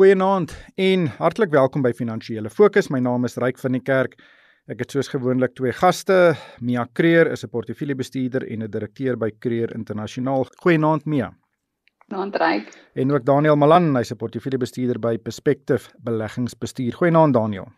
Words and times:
Goeienaand 0.00 0.52
en 0.80 1.02
hartlik 1.18 1.50
welkom 1.52 1.82
by 1.84 1.90
Finansiële 1.92 2.48
Fokus. 2.48 2.86
My 2.88 3.02
naam 3.04 3.26
is 3.28 3.34
Ryk 3.36 3.58
van 3.60 3.74
die 3.76 3.82
Kerk. 3.84 4.14
Ek 4.72 4.80
het 4.80 4.94
soos 4.94 5.10
gewoonlik 5.12 5.52
twee 5.58 5.74
gaste. 5.76 6.38
Mia 6.64 6.86
Kreer 6.96 7.28
is 7.28 7.44
'n 7.44 7.50
portefeuljebestuurder 7.52 8.46
en 8.48 8.62
'n 8.62 8.70
direkteur 8.70 9.18
by 9.18 9.28
Kreer 9.38 9.74
Internasionaal. 9.74 10.46
Goeienaand 10.62 11.04
Mia. 11.04 11.28
Goeienaand 12.08 12.36
Ryk. 12.36 12.72
En 12.94 13.12
ook 13.12 13.26
Daniel 13.26 13.56
Malan, 13.56 13.94
hy's 13.96 14.10
'n 14.10 14.16
portefeuljebestuurder 14.16 14.98
by 14.98 15.18
Perspective 15.18 15.90
Beleggingsbestuur. 16.02 16.92
Goeienaand 16.92 17.34
Daniel. 17.34 17.68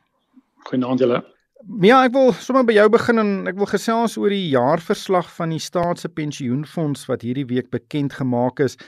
Goeienaand 0.71 0.99
julle. 1.01 1.25
Mia, 1.67 2.05
ek 2.05 2.13
wil 2.13 2.33
sommer 2.33 2.65
by 2.65 2.73
jou 2.73 2.89
begin 2.89 3.19
en 3.19 3.47
ek 3.49 3.57
wil 3.57 3.67
gesels 3.67 4.17
oor 4.17 4.29
die 4.29 4.49
jaarverslag 4.49 5.29
van 5.35 5.49
die 5.51 5.59
Staat 5.59 5.99
se 5.99 6.09
Pensioenfonds 6.09 7.07
wat 7.07 7.23
hierdie 7.23 7.47
week 7.47 7.71
bekend 7.71 8.13
gemaak 8.13 8.61
is. 8.61 8.79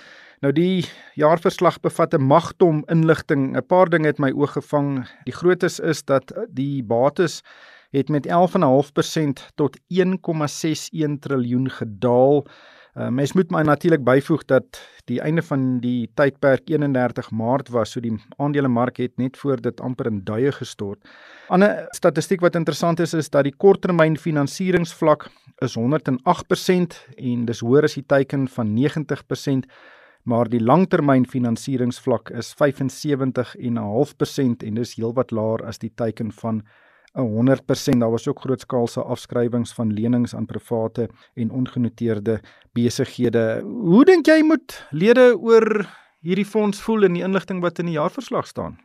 Nou 0.44 0.52
die 0.52 0.84
jaarverslag 1.16 1.78
bevat 1.80 2.12
'n 2.14 2.26
magtom 2.28 2.82
inligting. 2.92 3.56
'n 3.56 3.66
Paar 3.66 3.88
dinge 3.88 4.06
het 4.06 4.18
my 4.18 4.30
oog 4.30 4.52
gevang. 4.52 5.08
Die 5.24 5.32
grootes 5.32 5.80
is 5.80 6.04
dat 6.04 6.32
die 6.50 6.82
bates 6.82 7.42
het 7.90 8.08
met 8.08 8.26
11.5% 8.26 9.52
tot 9.54 9.78
1,61 9.88 11.18
triljoen 11.18 11.70
gedaal. 11.70 12.44
Uh, 12.94 13.08
mens 13.08 13.32
moet 13.32 13.50
maar 13.50 13.64
natuurlik 13.64 14.04
byvoeg 14.04 14.44
dat 14.44 14.64
die 15.04 15.20
einde 15.20 15.42
van 15.42 15.80
die 15.80 16.10
tydperk 16.14 16.68
31 16.68 17.30
Maart 17.30 17.68
was, 17.68 17.90
so 17.90 18.00
die 18.00 18.22
aandelemark 18.36 18.96
het 18.96 19.16
net 19.16 19.36
voor 19.36 19.60
dit 19.60 19.80
amper 19.80 20.06
in 20.06 20.24
duie 20.24 20.52
gestort. 20.52 20.98
'n 21.02 21.08
Ander 21.52 21.86
statistiek 21.90 22.40
wat 22.40 22.54
interessant 22.54 23.00
is 23.00 23.14
is 23.14 23.30
dat 23.30 23.44
die 23.44 23.56
korttermyn 23.56 24.16
finansieringsvlak 24.16 25.30
is 25.58 25.74
108% 25.74 27.08
en 27.16 27.44
dis 27.44 27.60
hoër 27.60 27.82
as 27.82 27.94
die 27.94 28.06
teiken 28.06 28.48
van 28.48 28.74
90% 28.74 29.66
maar 30.24 30.48
die 30.48 30.60
langtermyn 30.60 31.26
finansieringsvlak 31.28 32.30
is 32.30 32.54
75.5% 32.56 34.64
en 34.64 34.74
dis 34.80 34.94
heelwat 34.96 35.30
laer 35.36 35.66
as 35.68 35.78
die 35.78 35.92
teiken 35.94 36.32
van 36.32 36.62
100%. 37.14 37.98
Daar 37.98 38.10
was 38.10 38.28
ook 38.28 38.40
grootskaalse 38.40 39.02
afskrywings 39.02 39.74
van 39.74 39.92
lenings 39.92 40.34
aan 40.34 40.46
private 40.46 41.08
en 41.34 41.50
ongenoteerde 41.50 42.40
besighede. 42.72 43.62
Hoe 43.62 44.04
dink 44.04 44.26
jy 44.26 44.42
moet 44.42 44.86
lede 44.90 45.38
oor 45.38 45.86
hierdie 46.24 46.48
fonds 46.48 46.80
voel 46.80 47.04
in 47.04 47.14
die 47.14 47.22
inligting 47.22 47.60
wat 47.62 47.78
in 47.78 47.86
die 47.86 47.98
jaarverslag 47.98 48.46
staan? 48.46 48.78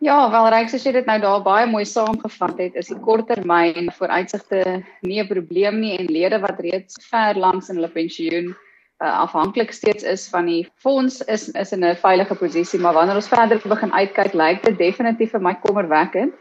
Ja, 0.00 0.30
wel 0.32 0.48
reik 0.48 0.72
as 0.72 0.86
jy 0.86 0.94
dit 0.96 1.06
nou 1.06 1.18
daar 1.20 1.42
baie 1.44 1.66
mooi 1.68 1.84
saamgevat 1.84 2.58
het, 2.58 2.76
is 2.80 2.88
die 2.88 2.96
korttermyn 3.04 3.92
vooruitsigte 3.92 4.80
nie 5.04 5.20
'n 5.20 5.28
probleem 5.28 5.80
nie 5.80 5.98
en 5.98 6.08
lede 6.08 6.40
wat 6.40 6.60
reeds 6.60 6.96
ver 7.10 7.36
langs 7.36 7.68
in 7.68 7.76
hulle 7.76 7.92
pensioen 7.92 8.56
uh, 9.00 9.18
afhanklik 9.24 9.72
steeds 9.72 10.04
is 10.04 10.28
van 10.28 10.46
die 10.46 10.68
fonds 10.76 11.20
is 11.24 11.48
is 11.48 11.72
in 11.72 11.84
'n 11.84 11.96
veilige 11.96 12.34
posisie, 12.34 12.80
maar 12.80 12.94
wanneer 12.94 13.14
ons 13.14 13.28
verder 13.28 13.60
begin 13.64 13.92
uitkyk, 13.92 14.32
lyk 14.32 14.62
dit 14.62 14.78
definitief 14.78 15.30
vir 15.30 15.40
my 15.40 15.54
kommerwekkend 15.54 16.34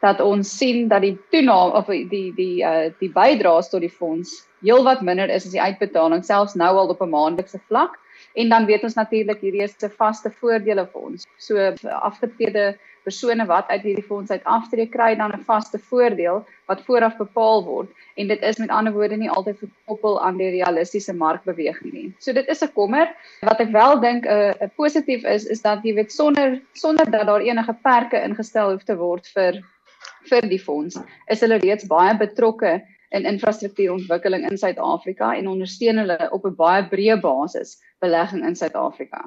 dat 0.00 0.20
ons 0.20 0.56
sien 0.58 0.88
dat 0.88 1.02
die 1.02 1.16
toename 1.30 1.72
of 1.72 1.86
die 1.86 2.32
die 2.36 2.62
uh 2.62 2.90
die 3.00 3.12
bydraes 3.12 3.70
tot 3.72 3.80
die 3.80 3.96
fonds 4.00 4.46
heelwat 4.62 5.02
minder 5.02 5.28
is 5.28 5.46
as 5.46 5.52
die 5.52 5.62
uitbetaling 5.62 6.24
selfs 6.24 6.54
nou 6.54 6.72
al 6.76 6.92
op 6.94 7.02
'n 7.02 7.10
maandelikse 7.10 7.60
vlak 7.68 7.98
en 8.34 8.48
dan 8.48 8.66
weet 8.66 8.84
ons 8.84 8.94
natuurlik 8.94 9.40
hierdie 9.40 9.62
is 9.62 9.76
'n 9.82 9.90
vaste 9.90 10.30
voordele 10.30 10.86
vir 10.92 11.00
ons. 11.00 11.26
So 11.38 11.56
afgetrede 12.10 12.76
persone 13.04 13.46
wat 13.46 13.68
uit 13.68 13.82
hierdie 13.82 14.06
fonds 14.06 14.30
uit 14.30 14.44
aftree 14.44 14.86
kry 14.88 15.14
dan 15.16 15.32
'n 15.32 15.44
vaste 15.46 15.78
voordeel 15.78 16.44
wat 16.66 16.84
vooraf 16.86 17.16
bepaal 17.16 17.64
word 17.64 17.90
en 18.16 18.28
dit 18.28 18.42
is 18.42 18.58
met 18.58 18.70
ander 18.70 18.92
woorde 18.92 19.16
nie 19.16 19.30
altyd 19.30 19.58
gekoppel 19.58 20.20
aan 20.22 20.36
die 20.36 20.50
realistiese 20.50 21.14
markbeweging 21.14 21.92
nie. 21.92 22.14
So 22.18 22.32
dit 22.32 22.48
is 22.48 22.62
'n 22.62 22.72
kommer. 22.72 23.08
Wat 23.40 23.60
ek 23.60 23.70
wel 23.72 24.00
dink 24.00 24.24
'n 24.24 24.54
uh, 24.62 24.68
positief 24.76 25.24
is 25.24 25.44
is 25.44 25.62
dat 25.62 25.82
jy 25.82 25.94
weet 25.94 26.12
sonder 26.12 26.60
sonder 26.72 27.10
dat 27.10 27.26
daar 27.26 27.40
enige 27.40 27.76
perke 27.82 28.22
ingestel 28.22 28.70
hoef 28.70 28.84
te 28.84 28.96
word 28.96 29.26
vir 29.26 29.62
vir 30.30 30.48
die 30.48 30.60
fonds 30.60 30.98
is 31.26 31.40
hulle 31.40 31.58
reeds 31.58 31.86
baie 31.86 32.16
betrokke 32.16 32.82
in 33.14 33.24
infrastruktuurontwikkeling 33.24 34.50
in 34.50 34.58
Suid-Afrika 34.58 35.34
en 35.36 35.48
ondersteun 35.48 35.98
hulle 35.98 36.28
op 36.30 36.44
'n 36.44 36.54
baie 36.54 36.82
breë 36.88 37.20
basis 37.20 37.78
belegging 38.00 38.44
in 38.46 38.56
Suid-Afrika. 38.56 39.24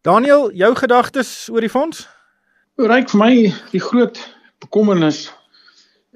Daniel, 0.00 0.52
jou 0.52 0.74
gedagtes 0.74 1.48
oor 1.48 1.60
die 1.60 1.70
fonds? 1.70 2.08
Ryk 2.74 3.12
vir 3.12 3.20
my 3.20 3.34
die 3.70 3.78
groot 3.78 4.16
bekommernis 4.58 5.28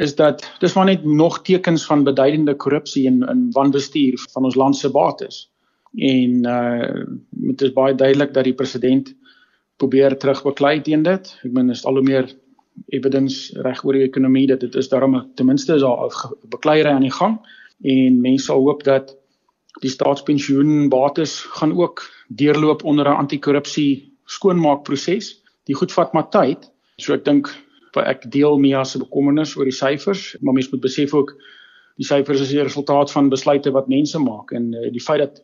is 0.02 0.16
dat 0.18 0.42
dis 0.58 0.72
maar 0.74 0.88
net 0.88 1.04
nog 1.06 1.36
tekens 1.46 1.84
van 1.86 2.02
beduidende 2.02 2.56
korrupsie 2.58 3.04
in 3.06 3.22
in 3.30 3.44
wanbestuur 3.54 4.18
van 4.32 4.44
ons 4.44 4.58
land 4.58 4.76
se 4.76 4.90
bates. 4.90 5.52
En 5.94 6.42
uh 6.42 7.06
dit 7.30 7.62
is 7.62 7.72
baie 7.72 7.94
duidelik 7.94 8.34
dat 8.34 8.44
die 8.44 8.54
president 8.58 9.14
probeer 9.76 10.18
terugbeklei 10.18 10.82
teen 10.82 11.06
dit. 11.06 11.30
Ek 11.46 11.54
meen 11.54 11.70
is 11.70 11.84
al 11.86 11.94
hoe 11.94 12.02
meer 12.02 12.26
evidence 12.90 13.54
reg 13.62 13.84
oor 13.84 13.94
die 13.94 14.08
ekonomie 14.10 14.46
dat 14.50 14.60
dit 14.60 14.74
is 14.74 14.90
daarom 14.90 15.30
ten 15.38 15.46
minste 15.46 15.78
is 15.78 15.86
daar 15.86 16.10
bekleierery 16.50 16.94
aan 16.94 17.06
die 17.06 17.14
gang 17.14 17.38
en 17.86 18.20
mense 18.20 18.50
sal 18.50 18.66
hoop 18.66 18.82
dat 18.82 19.14
die 19.78 19.90
staatspensioenbates 19.94 21.38
gaan 21.54 21.78
ook 21.78 22.02
deurloop 22.26 22.82
onder 22.82 23.06
'n 23.06 23.22
anti-korrupsie 23.22 24.18
skoonmaakproses 24.26 25.36
die 25.68 25.76
goed 25.76 25.92
vat 25.92 26.14
maar 26.16 26.28
tyd. 26.34 26.68
So 26.98 27.14
ek 27.14 27.24
dink 27.28 27.52
ek 27.98 28.28
deel 28.30 28.58
Mia 28.62 28.84
se 28.86 29.00
bekommernis 29.00 29.56
oor 29.58 29.66
die 29.66 29.74
syfers, 29.74 30.36
maar 30.40 30.54
mense 30.54 30.70
moet 30.70 30.84
besef 30.84 31.14
ook 31.16 31.32
die 31.98 32.06
syfers 32.06 32.44
is 32.44 32.52
die 32.52 32.62
resultaat 32.62 33.10
van 33.10 33.30
besluite 33.32 33.72
wat 33.74 33.88
mense 33.90 34.20
maak 34.22 34.52
en 34.54 34.70
uh, 34.74 34.86
die 34.94 35.02
feit 35.02 35.24
dat 35.24 35.40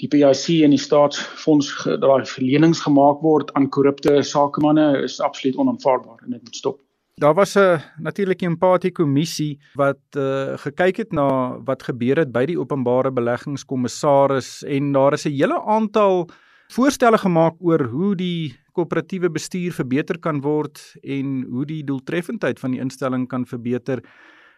die 0.00 0.08
PIC 0.08 0.62
en 0.64 0.72
die 0.72 0.80
staatsfonds 0.80 1.68
daai 2.00 2.24
verlenings 2.26 2.80
gemaak 2.82 3.20
word 3.22 3.52
aan 3.58 3.68
korrupte 3.70 4.22
sakemanne 4.24 4.86
is 5.02 5.20
absoluut 5.20 5.58
onaanvaarbaar 5.60 6.24
en 6.24 6.38
dit 6.38 6.42
moet 6.42 6.56
stop. 6.56 6.80
Daar 7.20 7.34
was 7.34 7.54
'n 7.56 7.78
natuurlike 8.00 8.46
empatie 8.46 8.92
kommissie 8.92 9.60
wat 9.74 10.00
uh, 10.16 10.56
gekyk 10.56 10.96
het 10.96 11.12
na 11.12 11.60
wat 11.64 11.82
gebeur 11.82 12.16
het 12.16 12.32
by 12.32 12.46
die 12.46 12.58
openbare 12.58 13.12
beleggingskommissaris 13.12 14.64
en 14.64 14.92
daar 14.92 15.12
is 15.12 15.26
'n 15.26 15.36
hele 15.36 15.60
aantal 15.60 16.28
voorstelle 16.72 17.18
gemaak 17.18 17.54
oor 17.60 17.84
hoe 17.84 18.16
die 18.16 18.56
koöperatiewe 18.72 19.30
bestuur 19.30 19.72
verbeter 19.76 20.18
kan 20.18 20.40
word 20.44 20.80
en 21.02 21.42
hoe 21.50 21.66
die 21.68 21.82
doeltreffendheid 21.84 22.60
van 22.60 22.74
die 22.74 22.80
instelling 22.80 23.28
kan 23.28 23.46
verbeter. 23.46 24.02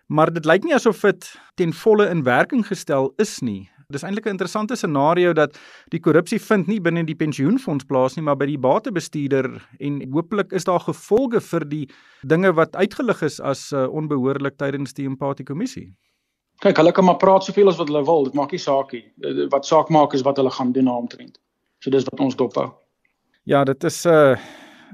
Maar 0.06 0.32
dit 0.32 0.44
lyk 0.44 0.64
nie 0.64 0.74
asof 0.74 1.00
dit 1.00 1.30
ten 1.56 1.72
volle 1.72 2.08
in 2.12 2.24
werking 2.24 2.66
gestel 2.66 3.12
is 3.18 3.40
nie. 3.40 3.70
Dis 3.92 4.02
eintlik 4.02 4.26
'n 4.26 4.36
interessante 4.36 4.76
scenario 4.76 5.32
dat 5.32 5.58
die 5.90 6.00
korrupsie 6.00 6.40
vind 6.40 6.66
nie 6.66 6.80
binne 6.80 7.04
die 7.04 7.14
pensioenfonds 7.14 7.84
plaas 7.84 8.16
nie, 8.16 8.24
maar 8.24 8.36
by 8.36 8.46
die 8.46 8.58
batebestuurder 8.58 9.68
en 9.78 10.12
hopelik 10.12 10.52
is 10.52 10.64
daar 10.64 10.80
gevolge 10.80 11.40
vir 11.40 11.64
die 11.68 11.88
dinge 12.22 12.52
wat 12.52 12.76
uitgelig 12.76 13.22
is 13.22 13.40
as 13.40 13.72
uh, 13.72 13.86
onbehoorlik 13.88 14.56
tydens 14.56 14.94
die 14.94 15.06
empatie 15.06 15.44
kommissie. 15.44 15.94
Kyk, 16.60 16.76
hulle 16.76 16.92
kan 16.92 17.04
maar 17.04 17.18
praat 17.18 17.44
soveel 17.44 17.68
as 17.68 17.76
wat 17.76 17.88
hulle 17.88 18.04
wil, 18.04 18.24
dit 18.24 18.34
maak 18.34 18.52
nie 18.52 18.58
saak 18.62 18.92
nie. 18.92 19.04
Wat 19.50 19.66
saak 19.66 19.90
maak 19.90 20.14
is 20.14 20.22
wat 20.22 20.36
hulle 20.36 20.50
gaan 20.50 20.72
doen 20.72 20.84
na 20.84 20.96
omtrent. 20.96 21.38
So 21.80 21.90
dis 21.90 22.04
wat 22.04 22.20
ons 22.20 22.36
dop 22.36 22.54
hou. 22.54 22.70
Ja, 23.44 23.64
dit 23.64 23.84
is 23.84 24.04
'n 24.04 24.08
uh, 24.08 24.38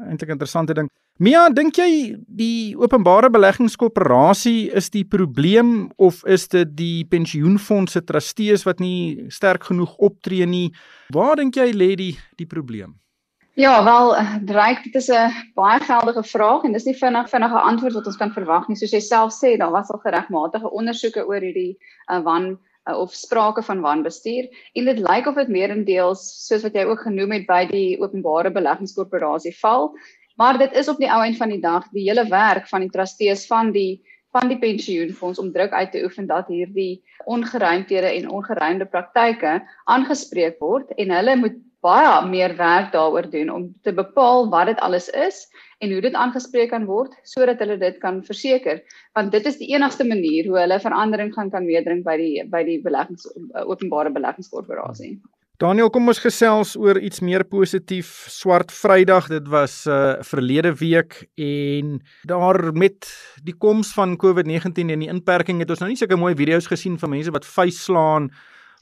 eintlik 0.08 0.30
interessante 0.30 0.74
ding. 0.74 0.88
Mia, 1.20 1.48
dink 1.52 1.76
jy 1.76 2.16
die 2.26 2.76
openbare 2.80 3.30
beleggingskoöperasie 3.30 4.70
is 4.72 4.90
die 4.90 5.04
probleem 5.04 5.90
of 5.96 6.24
is 6.24 6.48
dit 6.48 6.76
die 6.76 7.04
pensioenfonds 7.04 7.92
se 7.92 8.00
trustees 8.04 8.64
wat 8.64 8.80
nie 8.80 9.26
sterk 9.28 9.64
genoeg 9.68 9.92
optree 9.96 10.46
nie? 10.46 10.72
Waar 11.12 11.36
dink 11.36 11.54
jy 11.54 11.70
lê 11.76 11.94
die 11.94 12.14
die 12.40 12.46
probleem? 12.46 12.96
Ja, 13.60 13.84
wel, 13.84 14.14
dreig 14.48 14.82
dit 14.82 14.94
is 14.94 15.10
'n 15.10 15.30
baie 15.54 15.80
geldige 15.80 16.22
vraag 16.22 16.64
en 16.64 16.72
dis 16.72 16.84
nie 16.84 16.96
vinnig 16.96 17.28
vinnige 17.28 17.60
antwoord 17.60 17.94
wat 17.94 18.06
ons 18.06 18.16
kan 18.16 18.32
verwag 18.32 18.68
nie. 18.68 18.76
Soos 18.76 18.92
jy 18.92 19.00
self 19.00 19.32
sê, 19.32 19.58
daar 19.58 19.72
was 19.72 19.90
al 19.90 20.00
geregmatige 20.00 20.70
ondersoeke 20.70 21.26
oor 21.26 21.40
hierdie 21.40 21.76
uh, 22.10 22.24
wan 22.24 22.58
uh, 22.88 22.96
of 22.98 23.14
sprake 23.14 23.62
van 23.62 23.80
wanbestuur. 23.80 24.48
En 24.72 24.84
dit 24.84 24.98
lyk 24.98 25.26
of 25.26 25.34
dit 25.34 25.48
meerendeels 25.48 26.22
soos 26.46 26.64
wat 26.66 26.74
jy 26.74 26.86
ook 26.88 27.04
genoem 27.08 27.36
het 27.38 27.46
by 27.48 27.64
die 27.70 28.00
openbare 28.00 28.52
beleggingskorporasie 28.52 29.56
val. 29.60 29.90
Maar 30.40 30.58
dit 30.58 30.72
is 30.72 30.88
op 30.88 31.00
die 31.00 31.10
ou 31.10 31.20
end 31.24 31.36
van 31.36 31.52
die 31.52 31.60
dag 31.60 31.88
die 31.92 32.06
hele 32.08 32.24
werk 32.28 32.68
van 32.68 32.86
die 32.86 32.92
trustees 32.92 33.46
van 33.50 33.74
die 33.76 34.00
van 34.30 34.46
die 34.46 34.60
pensioenfonds 34.62 35.40
om 35.42 35.48
druk 35.50 35.72
uit 35.74 35.90
te 35.90 36.04
oefen 36.06 36.28
dat 36.30 36.46
hierdie 36.46 37.02
ongeruimthede 37.26 38.12
en 38.14 38.28
ongeruimde 38.30 38.86
praktyke 38.86 39.56
aangespreek 39.90 40.60
word. 40.62 40.92
En 40.94 41.10
hulle 41.10 41.34
moet 41.36 41.56
baie 41.84 42.28
meer 42.28 42.56
werk 42.56 42.92
daaroor 42.92 43.30
doen 43.30 43.50
om 43.50 43.66
te 43.82 43.92
bepaal 43.96 44.48
wat 44.52 44.66
dit 44.72 44.80
alles 44.84 45.08
is 45.08 45.46
en 45.80 45.92
hoe 45.92 46.00
dit 46.04 46.14
aangespreek 46.14 46.70
kan 46.74 46.84
word 46.88 47.16
sodat 47.24 47.60
hulle 47.64 47.78
dit 47.80 47.98
kan 48.04 48.20
verseker 48.26 48.82
want 49.16 49.32
dit 49.32 49.46
is 49.46 49.58
die 49.60 49.72
enigste 49.72 50.04
manier 50.04 50.48
hoe 50.48 50.60
hulle 50.60 50.80
verandering 50.80 51.32
gaan 51.34 51.50
kan 51.50 51.66
meedring 51.66 52.04
by 52.04 52.16
die 52.20 52.46
by 52.52 52.64
die 52.68 52.80
beleggings 52.84 53.28
openbare 53.64 54.12
beleggingskorporasie. 54.12 55.16
Daniel, 55.60 55.90
kom 55.92 56.08
ons 56.08 56.22
gesels 56.24 56.70
oor 56.80 56.96
iets 56.96 57.20
meer 57.20 57.42
positief. 57.44 58.08
Swart 58.32 58.70
Vrydag, 58.72 59.26
dit 59.28 59.48
was 59.52 59.82
uh 59.84 60.14
verlede 60.24 60.72
week 60.80 61.18
en 61.36 61.98
daar 62.24 62.72
met 62.72 63.08
die 63.44 63.52
koms 63.52 63.90
van 63.92 64.16
COVID-19 64.16 64.88
en 64.94 65.04
die 65.04 65.10
inperking 65.12 65.60
het 65.60 65.72
ons 65.72 65.84
nou 65.84 65.90
nie 65.90 66.00
sulke 66.00 66.16
mooi 66.16 66.32
video's 66.38 66.70
gesien 66.70 66.96
van 67.00 67.12
mense 67.12 67.36
wat 67.36 67.44
vuis 67.44 67.84
slaan 67.84 68.30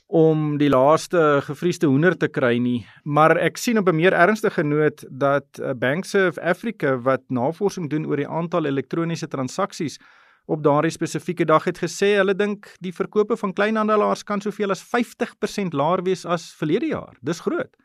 om 0.09 0.57
die 0.57 0.71
laaste 0.73 1.43
gevriesde 1.45 1.87
hoender 1.87 2.15
te 2.17 2.31
kry 2.33 2.57
nie, 2.59 2.87
maar 3.05 3.37
ek 3.37 3.59
sien 3.61 3.79
op 3.79 3.89
'n 3.89 3.97
meer 3.97 4.13
ernstige 4.17 4.65
noot 4.65 5.05
dat 5.11 5.61
uh, 5.61 5.73
Banks 5.77 6.15
of 6.15 6.39
Africa 6.39 6.97
wat 6.97 7.23
navorsing 7.29 7.91
doen 7.91 8.07
oor 8.07 8.17
die 8.17 8.29
aantal 8.29 8.65
elektroniese 8.65 9.29
transaksies 9.29 9.99
op 10.47 10.63
daardie 10.63 10.91
spesifieke 10.91 11.45
dag 11.45 11.65
het 11.65 11.79
gesê 11.79 12.17
hulle 12.17 12.35
dink 12.35 12.73
die 12.81 12.93
verkope 12.93 13.37
van 13.37 13.53
kleinhandelaars 13.53 14.25
kan 14.25 14.41
soveel 14.41 14.71
as 14.71 14.83
50% 14.83 15.77
laer 15.77 16.03
wees 16.03 16.25
as 16.25 16.55
verlede 16.57 16.87
jaar. 16.87 17.15
Dis 17.21 17.41
groot. 17.41 17.77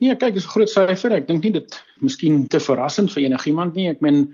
Nee, 0.00 0.16
kyk, 0.16 0.34
dis 0.34 0.46
'n 0.46 0.48
groot 0.48 0.68
syfer. 0.68 1.12
Ek 1.12 1.28
dink 1.28 1.44
nie 1.44 1.52
dit 1.52 1.84
miskien 2.00 2.48
te 2.48 2.60
verrassend 2.60 3.12
vir 3.12 3.22
enigiemand 3.24 3.74
nie. 3.74 3.88
Ek 3.88 4.00
meen 4.00 4.32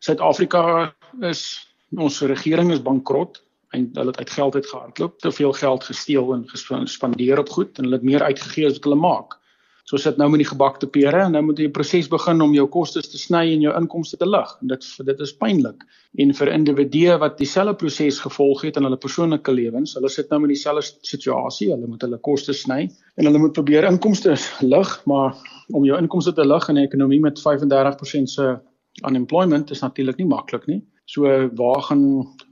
Suid-Afrika 0.00 0.94
is 1.22 1.68
ons 1.96 2.20
regering 2.22 2.72
is 2.72 2.82
bankrot 2.82 3.45
en 3.76 3.88
hulle 3.98 4.12
het 4.14 4.22
uit 4.22 4.36
geld 4.38 4.54
uit 4.54 4.68
gehardloop, 4.72 5.18
te 5.24 5.32
veel 5.32 5.52
geld 5.52 5.84
gesteel 5.84 6.32
en 6.34 6.44
gespandeer 6.48 7.42
op 7.42 7.50
goed 7.56 7.78
en 7.78 7.88
hulle 7.88 8.00
het 8.00 8.08
meer 8.12 8.22
uitgegee 8.22 8.66
as 8.66 8.78
wat 8.78 8.88
hulle 8.88 9.02
maak. 9.02 9.38
So 9.86 10.00
sit 10.02 10.16
nou 10.18 10.26
met 10.32 10.40
die 10.42 10.48
gebakte 10.48 10.88
pere 10.90 11.20
en 11.22 11.36
nou 11.36 11.44
moet 11.46 11.60
jy 11.62 11.68
'n 11.68 11.74
proses 11.76 12.08
begin 12.10 12.40
om 12.42 12.54
jou 12.54 12.64
kostes 12.66 13.06
te 13.08 13.18
sny 13.22 13.52
en 13.54 13.60
jou 13.62 13.74
inkomste 13.78 14.16
te 14.16 14.26
lig. 14.26 14.56
En 14.60 14.72
dit 14.72 14.86
dit 15.06 15.20
is 15.20 15.32
pynlik. 15.38 15.84
En 16.18 16.34
vir 16.34 16.48
individue 16.48 17.18
wat 17.22 17.38
dieselfde 17.38 17.74
proses 17.74 18.18
gevolg 18.18 18.62
het 18.62 18.76
in 18.76 18.82
hulle 18.82 18.96
persoonlike 18.96 19.52
lewens, 19.52 19.94
hulle 19.94 20.08
sit 20.08 20.30
nou 20.30 20.40
met 20.40 20.48
dieselfde 20.48 20.98
situasie, 21.02 21.70
hulle 21.70 21.86
moet 21.86 22.02
hulle 22.02 22.18
kostes 22.18 22.64
sny 22.64 22.90
en 23.16 23.24
hulle 23.24 23.38
moet 23.38 23.52
probeer 23.52 23.84
inkomste 23.84 24.34
lig, 24.74 25.02
maar 25.06 25.36
om 25.72 25.84
jou 25.84 25.98
inkomste 25.98 26.32
te 26.32 26.44
lig 26.44 26.68
in 26.68 26.78
'n 26.78 26.88
ekonomie 26.88 27.20
met 27.20 27.38
35% 27.38 28.28
se 28.28 28.58
unemployment 29.06 29.70
is 29.70 29.80
natuurlik 29.80 30.16
nie 30.16 30.26
maklik 30.26 30.66
nie. 30.66 30.82
So 31.06 31.22
waar 31.54 31.82
gaan 31.86 32.02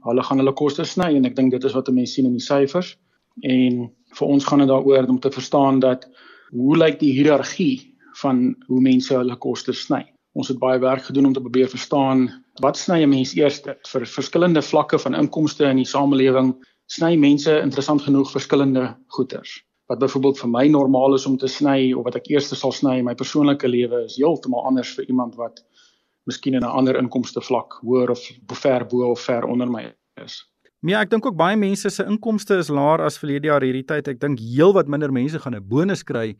hulle 0.07 0.23
gaan 0.23 0.39
hulle 0.39 0.53
koste 0.55 0.85
sny 0.87 1.11
en 1.17 1.27
ek 1.27 1.35
dink 1.35 1.51
dit 1.51 1.63
is 1.63 1.75
wat 1.75 1.91
mense 1.91 2.15
sien 2.15 2.29
in 2.29 2.37
die 2.37 2.43
syfers 2.43 2.95
en 3.43 3.89
vir 4.15 4.27
ons 4.31 4.45
gaan 4.47 4.63
dit 4.63 4.71
daaroor 4.71 5.09
om 5.11 5.19
te 5.19 5.31
verstaan 5.31 5.81
dat 5.83 6.07
hoe 6.55 6.77
lyk 6.77 6.99
die 7.01 7.11
hiërargie 7.17 7.95
van 8.21 8.55
hoe 8.67 8.81
mense 8.81 9.11
hulle 9.11 9.35
koste 9.43 9.75
sny. 9.75 10.05
Ons 10.35 10.51
het 10.51 10.59
baie 10.59 10.79
werk 10.79 11.03
gedoen 11.07 11.29
om 11.29 11.33
te 11.35 11.43
probeer 11.43 11.67
verstaan 11.71 12.29
wat 12.63 12.79
sny 12.79 13.01
'n 13.03 13.09
mens 13.09 13.35
eers 13.35 13.61
vir 13.91 14.05
verskillende 14.05 14.61
vlakke 14.61 14.99
van 14.99 15.15
inkomste 15.15 15.65
in 15.67 15.77
die 15.77 15.91
samelewing 15.91 16.55
sny 16.87 17.15
mense 17.15 17.51
interessant 17.61 18.01
genoeg 18.01 18.31
verskillende 18.31 18.95
goederes. 19.07 19.61
Wat 19.87 19.99
byvoorbeeld 19.99 20.39
vir 20.39 20.49
my 20.49 20.67
normaal 20.67 21.13
is 21.15 21.25
om 21.25 21.37
te 21.37 21.47
sny 21.47 21.93
of 21.93 22.03
wat 22.05 22.15
ek 22.15 22.29
eers 22.29 22.47
sal 22.59 22.71
sny 22.71 22.97
in 22.99 23.05
my 23.05 23.15
persoonlike 23.15 23.67
lewe 23.67 24.05
is 24.05 24.17
heeltemal 24.17 24.65
anders 24.65 24.95
vir 24.95 25.05
iemand 25.09 25.35
wat 25.35 25.61
miskien 26.25 26.53
in 26.53 26.63
'n 26.63 26.75
ander 26.77 26.97
inkomste 26.97 27.41
vlak 27.41 27.79
hoër 27.81 28.09
of 28.09 28.21
ver 28.53 28.85
bo 28.85 29.11
of 29.11 29.21
ver 29.21 29.45
onder 29.45 29.67
my 29.67 29.93
is. 30.23 30.43
Ja, 30.85 31.01
ek 31.01 31.09
dink 31.09 31.25
ook 31.25 31.37
baie 31.37 31.57
mense 31.57 31.89
se 31.89 32.03
inkomste 32.03 32.57
is 32.57 32.69
laer 32.69 33.01
as 33.01 33.17
verlede 33.17 33.47
jaar 33.47 33.61
hierdie 33.61 33.85
tyd. 33.85 34.07
Ek 34.07 34.19
dink 34.19 34.39
heelwat 34.39 34.87
minder 34.87 35.11
mense 35.11 35.39
gaan 35.39 35.55
'n 35.55 35.67
bonus 35.67 36.03
kry 36.03 36.35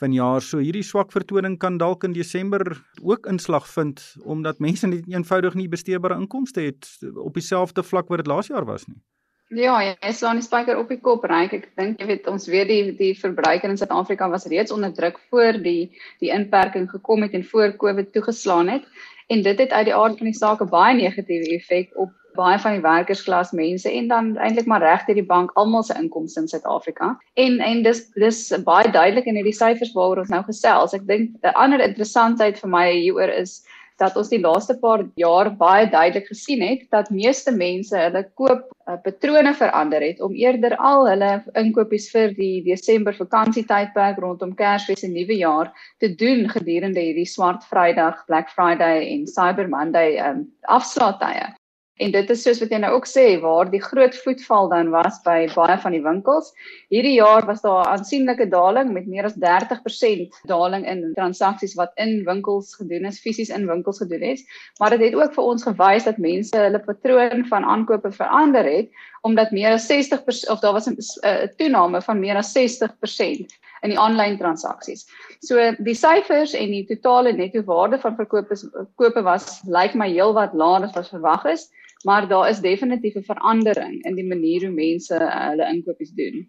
vanjaar. 0.00 0.40
So 0.40 0.58
hierdie 0.58 0.84
swak 0.86 1.12
vertoning 1.12 1.58
kan 1.58 1.78
dalk 1.78 2.04
in 2.04 2.12
Desember 2.12 2.62
ook 3.02 3.26
inslag 3.26 3.68
vind 3.68 4.00
omdat 4.24 4.58
mense 4.58 4.86
net 4.86 5.08
eenvoudig 5.08 5.54
nie 5.54 5.68
besteedbare 5.68 6.16
inkomste 6.16 6.60
het 6.60 6.88
op 7.14 7.34
dieselfde 7.34 7.82
vlak 7.82 8.08
wat 8.08 8.18
dit 8.18 8.26
laas 8.26 8.48
jaar 8.48 8.64
was 8.64 8.86
nie. 8.88 9.00
Ja, 9.50 9.80
jy 9.82 10.12
slaan 10.14 10.38
die 10.38 10.46
spyker 10.46 10.78
op 10.78 10.90
die 10.92 11.00
kop, 11.02 11.24
Ryk. 11.26 11.54
Ek 11.56 11.64
dink 11.74 11.98
jy 11.98 12.06
weet 12.06 12.28
ons 12.30 12.46
weet 12.46 12.68
die 12.70 12.92
die 12.94 13.14
verbruiker 13.18 13.72
in 13.72 13.78
Suid-Afrika 13.80 14.28
was 14.30 14.46
reeds 14.46 14.70
onder 14.70 14.92
druk 14.94 15.18
voor 15.30 15.58
die 15.58 15.90
die 16.22 16.30
inperking 16.30 16.86
gekom 16.90 17.26
het 17.26 17.34
en 17.34 17.42
voor 17.48 17.74
Covid 17.80 18.12
toegeslaan 18.14 18.70
het 18.70 18.86
en 19.26 19.42
dit 19.42 19.58
het 19.58 19.74
uit 19.74 19.88
die 19.90 19.94
aard 19.94 20.22
van 20.22 20.30
die 20.30 20.38
saak 20.38 20.62
'n 20.62 20.70
baie 20.70 20.94
negatiewe 20.94 21.50
effek 21.56 21.90
op 21.98 22.14
baie 22.38 22.58
van 22.62 22.76
die 22.76 22.84
werkersklas 22.84 23.50
mense 23.50 23.90
en 23.90 24.08
dan 24.08 24.36
eintlik 24.38 24.66
maar 24.70 24.86
regte 24.86 25.14
die 25.18 25.26
bank 25.26 25.50
almal 25.58 25.82
se 25.82 25.98
inkomste 25.98 26.40
in 26.40 26.48
Suid-Afrika. 26.48 27.18
En 27.34 27.58
en 27.58 27.82
dis 27.82 28.06
dis 28.14 28.40
baie 28.64 28.90
duidelik 28.90 29.26
in 29.26 29.34
hierdie 29.34 29.56
syfers 29.56 29.92
waaroor 29.98 30.22
ons 30.22 30.30
nou 30.30 30.42
gesels. 30.46 30.94
Ek 30.94 31.06
dink 31.06 31.30
'n 31.42 31.54
ander 31.54 31.80
interessantheid 31.80 32.58
vir 32.58 32.70
my 32.70 32.86
hieroor 32.92 33.34
is 33.42 33.64
dat 34.00 34.16
ons 34.16 34.30
die 34.32 34.40
laaste 34.40 34.76
paar 34.80 35.04
jaar 35.20 35.50
baie 35.60 35.86
duidelik 35.92 36.30
gesien 36.30 36.64
het 36.64 36.86
dat 36.94 37.12
meeste 37.14 37.52
mense 37.52 37.96
hulle 37.96 38.24
koop 38.38 38.64
uh, 38.88 38.96
patrone 39.04 39.52
verander 39.58 40.04
het 40.04 40.22
om 40.24 40.34
eerder 40.34 40.76
al 40.76 41.06
hulle 41.10 41.30
inkopies 41.60 42.08
vir 42.14 42.34
die 42.38 42.62
Desember 42.66 43.16
vakansietydperk 43.16 44.20
rondom 44.24 44.56
Kersfees 44.56 45.04
en 45.06 45.14
Nuwejaar 45.16 45.72
te 46.00 46.14
doen 46.14 46.48
gedurende 46.48 47.04
hierdie 47.04 47.28
Swart 47.28 47.66
Vrydag, 47.68 48.24
Black 48.26 48.50
Friday 48.56 49.06
en 49.12 49.26
Cyber 49.28 49.68
Monday 49.68 50.16
um, 50.24 50.46
afslaatye. 50.62 51.59
En 52.00 52.12
dit 52.14 52.30
is 52.32 52.42
soos 52.42 52.60
wat 52.62 52.70
jy 52.72 52.78
nou 52.80 52.94
ook 52.94 53.06
sê 53.08 53.24
waar 53.42 53.68
die 53.68 53.82
groot 53.84 54.14
voetval 54.24 54.70
dan 54.72 54.88
was 54.92 55.18
by 55.26 55.44
baie 55.52 55.76
van 55.82 55.92
die 55.92 56.00
winkels. 56.00 56.48
Hierdie 56.88 57.18
jaar 57.18 57.44
was 57.48 57.60
daar 57.60 57.82
'n 57.84 57.92
aansienlike 57.98 58.46
daling 58.48 58.92
met 58.92 59.06
meer 59.06 59.24
as 59.28 59.36
30% 59.36 60.32
daling 60.48 60.86
in 60.88 61.12
transaksies 61.14 61.76
wat 61.76 61.92
in 61.96 62.24
winkels 62.24 62.74
gedoen 62.74 63.04
is, 63.04 63.20
fisies 63.20 63.50
in 63.50 63.66
winkels 63.66 63.98
gedoen 63.98 64.22
is. 64.32 64.44
Maar 64.78 64.96
dit 64.96 65.00
het 65.00 65.14
ook 65.14 65.34
vir 65.34 65.44
ons 65.44 65.62
gewys 65.62 66.04
dat 66.04 66.18
mense 66.18 66.56
hulle 66.56 66.80
patroon 66.80 67.44
van 67.48 67.64
aankope 67.64 68.12
verander 68.12 68.64
het 68.64 68.88
omdat 69.22 69.50
meer 69.50 69.72
as 69.72 69.86
60% 69.86 70.48
of 70.48 70.60
daar 70.60 70.72
was 70.72 70.86
'n 70.88 70.96
uh, 70.96 71.44
toename 71.56 72.00
van 72.02 72.20
meer 72.20 72.36
as 72.36 72.52
60% 72.52 73.52
in 73.82 73.90
die 73.90 73.98
aanlyn 73.98 74.38
transaksies. 74.38 75.06
So 75.40 75.74
die 75.78 75.94
syfers 75.94 76.54
en 76.54 76.70
die 76.70 76.86
totale 76.86 77.32
netto 77.32 77.62
waarde 77.62 77.98
van 77.98 78.16
verkope 78.16 78.56
kope 78.96 79.22
was 79.22 79.60
lyk 79.64 79.92
like 79.92 79.98
my 79.98 80.08
heelwat 80.08 80.54
laer 80.54 80.82
as 80.84 80.94
wat 80.94 81.08
verwag 81.08 81.44
is 81.44 81.68
maar 82.04 82.28
daar 82.28 82.48
is 82.48 82.60
definitief 82.60 83.14
'n 83.14 83.22
verandering 83.32 84.04
in 84.04 84.14
die 84.14 84.26
manier 84.26 84.60
hoe 84.60 84.74
mense 84.74 85.14
uh, 85.14 85.48
hulle 85.48 85.68
inkopies 85.72 86.10
doen. 86.10 86.48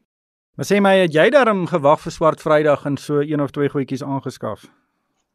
Maar 0.55 0.65
sê 0.65 0.81
my, 0.81 0.97
het 0.97 1.13
jy 1.13 1.29
daarom 1.29 1.65
gewag 1.67 2.01
vir 2.01 2.11
Swart 2.11 2.41
Vrydag 2.41 2.85
en 2.85 2.97
so 2.97 3.19
een 3.19 3.41
of 3.41 3.51
twee 3.51 3.69
goedjies 3.69 4.03
aangeskaf? 4.03 4.67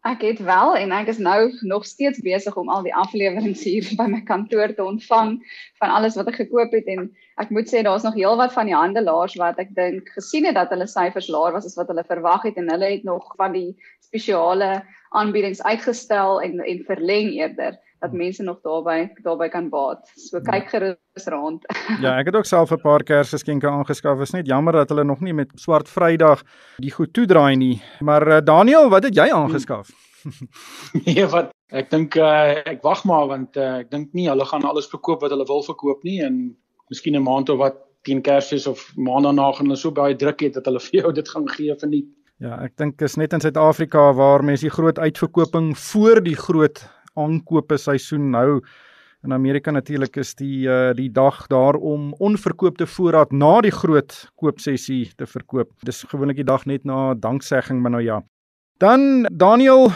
Ek 0.07 0.21
het 0.23 0.39
wel 0.39 0.77
en 0.77 0.93
ek 0.93 1.09
is 1.11 1.19
nou 1.19 1.51
nog 1.67 1.87
steeds 1.87 2.21
besig 2.23 2.57
om 2.57 2.69
al 2.69 2.83
die 2.83 2.95
afleweringe 2.95 3.57
hier 3.59 3.89
by 3.99 4.07
my 4.07 4.21
kantoor 4.29 4.75
te 4.75 4.85
ontvang 4.85 5.33
van 5.81 5.91
alles 5.91 6.15
wat 6.15 6.29
ek 6.29 6.39
gekoop 6.45 6.73
het 6.73 6.87
en 6.87 7.09
ek 7.43 7.51
moet 7.51 7.67
sê 7.73 7.83
daar's 7.83 8.07
nog 8.07 8.15
heelwat 8.15 8.53
van 8.53 8.71
die 8.71 8.77
handelaars 8.77 9.35
wat 9.41 9.59
ek 9.59 9.75
dink 9.75 10.09
gesien 10.15 10.47
het 10.47 10.55
dat 10.55 10.71
hulle 10.71 10.87
syfers 10.87 11.29
laer 11.29 11.57
was 11.57 11.67
as 11.67 11.75
wat 11.81 11.89
hulle 11.89 12.05
verwag 12.07 12.47
het 12.47 12.57
en 12.57 12.71
hulle 12.71 12.93
het 12.93 13.05
nog 13.05 13.35
van 13.37 13.53
die 13.53 13.75
spesiale 14.01 14.85
aanbiedings 15.11 15.63
uitgestel 15.63 16.43
en 16.43 16.61
en 16.61 16.85
verleng 16.87 17.33
eerder 17.35 17.81
dat 18.01 18.13
mense 18.13 18.43
nog 18.43 18.61
daarbey 18.63 19.13
daarbey 19.23 19.49
kan 19.49 19.69
baat. 19.69 20.11
So 20.15 20.41
kyk 20.41 20.69
gerus 20.69 21.29
rond. 21.33 21.65
ja, 22.05 22.17
ek 22.19 22.31
het 22.31 22.37
ook 22.37 22.49
self 22.49 22.71
'n 22.71 22.81
paar 22.81 23.03
Kersgeskenke 23.03 23.69
aangeskaf. 23.69 24.21
Is 24.21 24.35
net 24.37 24.47
jammer 24.47 24.73
dat 24.73 24.89
hulle 24.89 25.05
nog 25.05 25.21
nie 25.21 25.35
met 25.35 25.53
Swart 25.55 25.89
Vrydag 25.89 26.43
die 26.77 26.91
goed 26.91 27.13
toedraai 27.13 27.57
nie. 27.57 27.83
Maar 28.01 28.29
uh, 28.29 28.41
Daniel, 28.45 28.89
wat 28.89 29.05
het 29.05 29.15
jy 29.15 29.31
aangeskaf? 29.31 29.91
nee, 31.07 31.27
wat 31.27 31.51
ek 31.73 31.91
dink 31.91 32.17
uh, 32.17 32.63
ek 32.67 32.83
wag 32.83 33.05
maar 33.05 33.27
want 33.27 33.57
uh, 33.57 33.79
ek 33.83 33.91
dink 33.91 34.13
nie 34.13 34.29
hulle 34.29 34.45
gaan 34.45 34.65
alles 34.65 34.89
verkoop 34.91 35.21
wat 35.23 35.31
hulle 35.31 35.47
wil 35.47 35.63
verkoop 35.63 36.03
nie 36.05 36.21
en 36.23 36.57
miskien 36.91 37.17
'n 37.17 37.23
maand 37.23 37.49
of 37.49 37.59
wat 37.59 37.77
teen 38.03 38.23
Kersfees 38.23 38.67
of 38.67 38.93
maand 38.97 39.27
daarna 39.27 39.53
gaan 39.53 39.67
hulle 39.67 39.79
so 39.79 39.91
baie 39.91 40.17
druk 40.17 40.41
het 40.41 40.55
dat 40.55 40.67
hulle 40.67 40.81
vir 40.81 41.01
jou 41.01 41.13
dit 41.21 41.29
gaan 41.29 41.49
gee 41.49 41.75
vir 41.75 41.89
nie. 41.89 42.05
Ja, 42.39 42.59
ek 42.61 42.77
dink 42.77 43.01
is 43.01 43.17
net 43.17 43.33
in 43.33 43.41
Suid-Afrika 43.41 44.13
waar 44.13 44.45
mense 44.45 44.67
die 44.67 44.75
groot 44.75 44.99
uitverkoping 44.99 45.73
voor 45.79 46.21
die 46.21 46.37
groot 46.37 46.83
aankope 47.17 47.79
seisoen 47.81 48.31
nou 48.31 48.61
in 49.27 49.33
Amerika 49.33 49.73
natuurlik 49.75 50.17
is 50.23 50.35
die 50.39 50.69
uh, 50.71 50.93
die 50.95 51.09
dag 51.11 51.47
daar 51.51 51.75
om 51.75 52.13
onverkoopte 52.23 52.87
voorraad 52.87 53.33
na 53.33 53.61
die 53.65 53.75
groot 53.75 54.15
koopsessie 54.39 55.11
te 55.17 55.27
verkoop. 55.27 55.73
Dis 55.83 56.05
gewoonlik 56.07 56.39
die 56.43 56.47
dag 56.47 56.67
net 56.67 56.85
na 56.85 57.15
danksegging, 57.15 57.81
maar 57.83 57.97
nou 57.97 58.05
ja. 58.05 58.21
Dan 58.79 59.27
Daniel, 59.33 59.91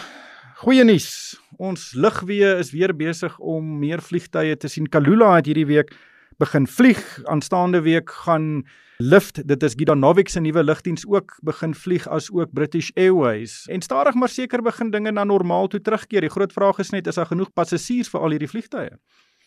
goeie 0.65 0.85
nuus. 0.85 1.37
Ons 1.61 1.93
lugweë 1.95 2.57
is 2.59 2.73
weer 2.73 2.95
besig 2.97 3.37
om 3.39 3.79
meer 3.79 4.03
vliegtye 4.03 4.57
te 4.57 4.69
sien. 4.73 4.89
Kalula 4.89 5.37
het 5.37 5.51
hierdie 5.51 5.69
week 5.69 5.93
begin 6.41 6.67
vlieg. 6.67 7.03
Aanstaande 7.29 7.83
week 7.85 8.11
gaan 8.25 8.65
Lift, 9.01 9.41
dit 9.49 9.63
is 9.65 9.73
Gidanovic 9.77 10.29
se 10.29 10.41
nuwe 10.45 10.61
lugdiens 10.65 11.07
ook 11.09 11.39
begin 11.41 11.73
vlieg 11.75 12.05
as 12.09 12.27
ook 12.33 12.53
British 12.53 12.91
Airways. 12.95 13.65
En 13.73 13.81
stadig 13.81 14.15
maar 14.15 14.29
seker 14.29 14.63
begin 14.63 14.91
dinge 14.91 15.13
na 15.13 15.25
normaal 15.25 15.69
toe 15.73 15.81
terugkeer. 15.81 16.21
Die 16.21 16.33
groot 16.33 16.53
vraag 16.53 16.83
is 16.85 16.93
net 16.93 17.07
is 17.09 17.17
daar 17.17 17.31
genoeg 17.31 17.53
passasiers 17.57 18.13
vir 18.13 18.21
al 18.21 18.37
hierdie 18.37 18.51
vliegtye? 18.51 18.99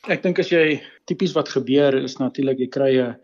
Ek 0.10 0.24
dink 0.24 0.42
as 0.42 0.50
jy 0.50 0.80
tipies 1.06 1.36
wat 1.38 1.52
gebeur 1.54 2.00
is 2.02 2.18
natuurlik 2.18 2.66
jy 2.66 2.70
kry 2.74 2.92
'n 2.98 3.16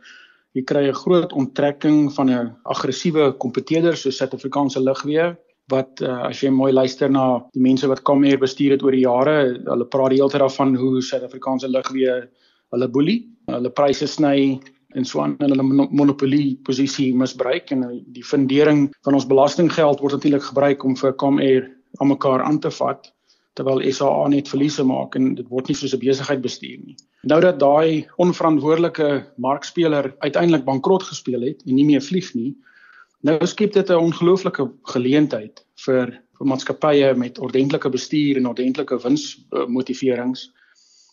jy 0.54 0.64
kry 0.64 0.84
'n 0.90 1.00
groot 1.02 1.34
onttrekking 1.34 2.14
van 2.14 2.30
'n 2.30 2.56
aggressiewe 2.66 3.34
kompeteerder 3.38 3.98
soos 3.98 4.18
Suid-Afrikaanse 4.18 4.80
lugweë 4.80 5.36
wat 5.70 6.02
uh, 6.02 6.30
as 6.30 6.44
jy 6.44 6.50
mooi 6.50 6.72
luister 6.72 7.10
na 7.10 7.42
die 7.54 7.62
mense 7.62 7.88
wat 7.88 8.02
Comair 8.04 8.38
bestuur 8.38 8.72
het 8.72 8.84
oor 8.84 8.92
die 8.92 9.06
jare, 9.06 9.58
hulle 9.66 9.86
praat 9.86 10.10
die 10.10 10.22
hele 10.22 10.30
tyd 10.30 10.42
daarvan 10.42 10.76
hoe 10.76 11.02
Suid-Afrikaanse 11.02 11.68
lugweë 11.68 12.30
hulle 12.72 12.88
boelie, 12.88 13.22
hulle 13.48 13.70
pryse 13.70 14.08
sny, 14.08 14.60
en 14.98 15.06
so 15.06 15.22
aan 15.22 15.36
hulle 15.42 15.66
monopolie 15.94 16.58
posisie 16.66 17.12
misbruik 17.16 17.70
en 17.74 17.86
die 18.16 18.26
fundering 18.26 18.88
van 19.06 19.18
ons 19.18 19.28
belastinggeld 19.30 20.02
word 20.02 20.18
natuurlik 20.18 20.48
gebruik 20.48 20.84
om 20.86 20.96
vir 20.98 21.14
Comair 21.22 21.68
aan 22.02 22.10
mekaar 22.10 22.42
aan 22.46 22.60
te 22.60 22.72
vat 22.74 23.12
terwyl 23.58 23.82
SAA 23.92 24.30
net 24.32 24.50
verliese 24.50 24.86
maak 24.88 25.18
en 25.20 25.34
dit 25.36 25.48
word 25.52 25.68
nie 25.68 25.76
soos 25.76 25.94
'n 25.94 26.00
besigheid 26.00 26.42
bestuur 26.42 26.80
nie. 26.86 26.96
Nou 27.24 27.42
dat 27.42 27.60
daai 27.60 28.08
onverantwoordelike 28.18 29.26
markspeler 29.38 30.14
uiteindelik 30.20 30.66
bankrot 30.66 31.04
gespeel 31.04 31.42
het 31.42 31.62
en 31.68 31.76
nie 31.76 31.86
meer 31.86 32.02
vlieg 32.02 32.34
nie, 32.36 32.56
nou 33.22 33.46
skep 33.46 33.74
dit 33.74 33.90
'n 33.90 34.06
ongelooflike 34.10 34.72
geleentheid 34.84 35.66
vir 35.86 36.20
vir 36.40 36.48
maatskappye 36.48 37.14
met 37.16 37.40
ordentlike 37.40 37.90
bestuur 37.90 38.38
en 38.38 38.48
ordentlike 38.48 38.98
winsmotiverings 39.04 40.52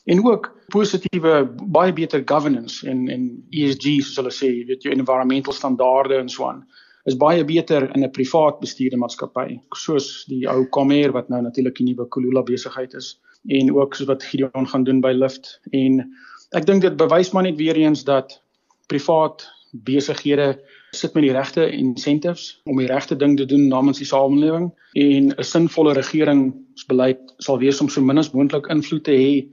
en 0.07 0.23
ook 0.27 0.51
positiewe 0.75 1.45
baie 1.77 1.93
beter 1.93 2.23
governance 2.25 2.87
en 2.87 3.09
en 3.09 3.29
ESG 3.51 4.01
soos 4.03 4.17
hulle 4.21 4.35
sê, 4.35 4.51
weet 4.67 4.83
jy, 4.87 4.95
environmental 4.95 5.55
standaarde 5.55 6.19
en 6.23 6.29
so 6.33 6.49
aan 6.49 6.65
is 7.07 7.17
baie 7.19 7.45
beter 7.47 7.87
in 7.95 8.03
'n 8.05 8.11
privaat 8.11 8.61
bestuurde 8.61 8.99
maatskappy 8.99 9.61
soos 9.75 10.25
die 10.29 10.47
ou 10.51 10.67
Comair 10.77 11.13
wat 11.13 11.29
nou 11.29 11.43
natuurlik 11.43 11.81
'n 11.81 11.85
nuwe 11.85 12.09
Kulula 12.09 12.43
besigheid 12.43 12.95
is 12.95 13.19
en 13.49 13.75
ook 13.75 13.95
soos 13.95 14.07
wat 14.07 14.23
Gideon 14.23 14.67
gaan 14.67 14.85
doen 14.85 15.01
by 15.01 15.13
Lyft. 15.13 15.61
En 15.71 16.03
ek 16.51 16.67
dink 16.67 16.83
dit 16.83 16.97
bewys 16.97 17.31
maar 17.31 17.43
net 17.43 17.57
weer 17.57 17.77
eens 17.77 18.05
dat 18.05 18.43
privaat 18.87 19.47
besighede 19.73 20.61
sit 20.91 21.15
met 21.15 21.23
die 21.23 21.33
regte 21.33 21.71
incentives 21.71 22.61
om 22.65 22.79
die 22.79 22.87
regte 22.87 23.17
ding 23.17 23.37
te 23.37 23.47
doen 23.47 23.69
namens 23.69 23.99
die 23.99 24.07
samelewing 24.07 24.73
en 24.93 25.31
'n 25.31 25.45
sinvolle 25.45 25.93
regeringsbeleid 25.93 27.35
sal 27.39 27.59
wees 27.59 27.81
om 27.81 27.89
so 27.89 28.01
min 28.01 28.19
as 28.19 28.33
moontlik 28.33 28.67
invloed 28.67 29.05
te 29.05 29.13
hê 29.13 29.47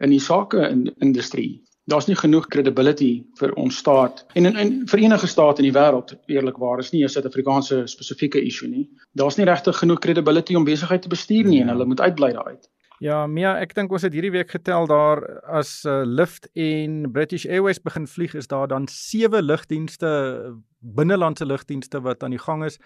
in 0.00 0.10
die 0.10 0.22
sake 0.22 0.68
in 0.68 0.86
industrie 0.98 1.62
daar's 1.88 2.06
nie 2.06 2.16
genoeg 2.16 2.46
credibility 2.52 3.12
vir 3.40 3.52
ons 3.60 3.76
staat 3.80 4.24
en 4.36 4.46
in, 4.50 4.56
in 4.60 4.72
vir 4.90 5.04
enige 5.06 5.26
staat 5.30 5.60
in 5.60 5.68
die 5.68 5.74
wêreld 5.76 6.12
eerlikwaar 6.28 6.82
is 6.82 6.92
nie 6.92 7.04
'n 7.04 7.08
Suid-Afrikaanse 7.08 7.86
spesifieke 7.86 8.40
issue 8.40 8.68
nie. 8.68 8.88
Daar's 9.14 9.38
nie 9.38 9.46
regtig 9.46 9.78
genoeg 9.78 9.98
credibility 9.98 10.54
om 10.54 10.64
besigheid 10.64 11.02
te 11.02 11.08
bestuur 11.08 11.44
nie 11.44 11.60
en 11.60 11.66
ja. 11.66 11.72
hulle 11.72 11.86
moet 11.86 12.00
uitbly 12.00 12.32
daaruit. 12.32 12.68
Ja, 13.00 13.26
Mia, 13.26 13.54
ek 13.62 13.74
dink 13.74 13.92
ons 13.92 14.02
het 14.02 14.12
hierdie 14.12 14.32
week 14.34 14.50
getel 14.50 14.86
daar 14.90 15.22
as 15.46 15.84
uh, 15.86 16.02
Lyft 16.04 16.48
en 16.58 17.12
British 17.12 17.46
Airways 17.46 17.78
begin 17.78 18.06
vlieg 18.06 18.34
is 18.34 18.48
daar 18.50 18.68
dan 18.68 18.88
sewe 18.88 19.42
lugdienste 19.42 20.56
binnelandse 20.80 21.46
lugdienste 21.46 22.00
wat 22.02 22.22
aan 22.22 22.34
die 22.34 22.42
gang 22.42 22.64
is. 22.64 22.78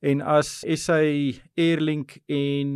En 0.00 0.20
as 0.22 0.60
SA 0.62 1.00
Airlink 1.58 2.18
en 2.30 2.68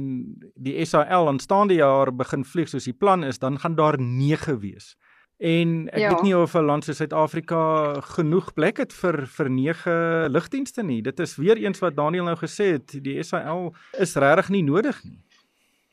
die 0.54 0.84
SAL 0.84 1.28
aanstaande 1.30 1.74
jaar 1.78 2.10
begin 2.14 2.42
vlieg 2.44 2.68
soos 2.68 2.88
die 2.88 2.96
plan 2.98 3.22
is, 3.24 3.38
dan 3.38 3.60
gaan 3.62 3.76
daar 3.78 4.00
9 4.00 4.58
wees. 4.58 4.96
En 5.42 5.88
ek 5.90 5.98
ja. 5.98 6.10
weet 6.10 6.22
nie 6.22 6.36
of 6.38 6.54
'n 6.54 6.66
land 6.66 6.84
soos 6.84 6.96
Suid-Afrika 6.96 8.00
genoeg 8.14 8.52
plek 8.54 8.78
het 8.78 8.92
vir 8.92 9.26
vir 9.26 9.50
nege 9.50 10.26
lugdienste 10.30 10.82
nie. 10.82 11.02
Dit 11.02 11.20
is 11.20 11.36
weer 11.36 11.56
eens 11.56 11.78
wat 11.78 11.96
Daniel 11.96 12.24
nou 12.24 12.36
gesê 12.36 12.78
het, 12.78 13.02
die 13.02 13.22
SAL 13.22 13.74
is 13.98 14.14
regtig 14.14 14.48
nie 14.48 14.62
nodig 14.62 15.04
nie. 15.04 15.18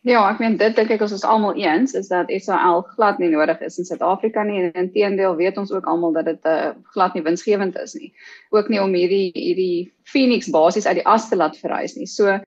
Ja, 0.08 0.22
ek 0.32 0.38
meen 0.40 0.54
dit 0.56 0.78
dink 0.78 0.94
ek 0.96 1.02
ons 1.04 1.12
is 1.12 1.26
almal 1.28 1.58
eens 1.60 1.92
is 2.00 2.08
dat 2.08 2.30
SAL 2.32 2.86
glad 2.96 3.18
nie 3.20 3.28
nodig 3.34 3.60
is 3.68 3.82
in 3.82 3.88
Suid-Afrika 3.88 4.46
nie 4.48 4.62
en 4.62 4.78
inteendeel 4.86 5.36
weet 5.36 5.58
ons 5.60 5.74
ook 5.76 5.90
almal 5.92 6.14
dat 6.16 6.30
dit 6.30 6.46
'n 6.46 6.48
uh, 6.48 6.70
glad 6.96 7.14
nie 7.14 7.24
winsgewend 7.24 7.76
is 7.76 7.94
nie. 8.00 8.14
Ook 8.56 8.70
nie 8.70 8.80
om 8.82 8.94
hierdie 8.96 9.32
hierdie 9.36 9.92
Phoenix 10.04 10.48
basies 10.50 10.88
uit 10.88 11.02
die 11.02 11.06
as 11.06 11.28
te 11.30 11.36
laat 11.36 11.58
verhuis 11.58 11.96
nie. 11.96 12.08
So 12.08 12.40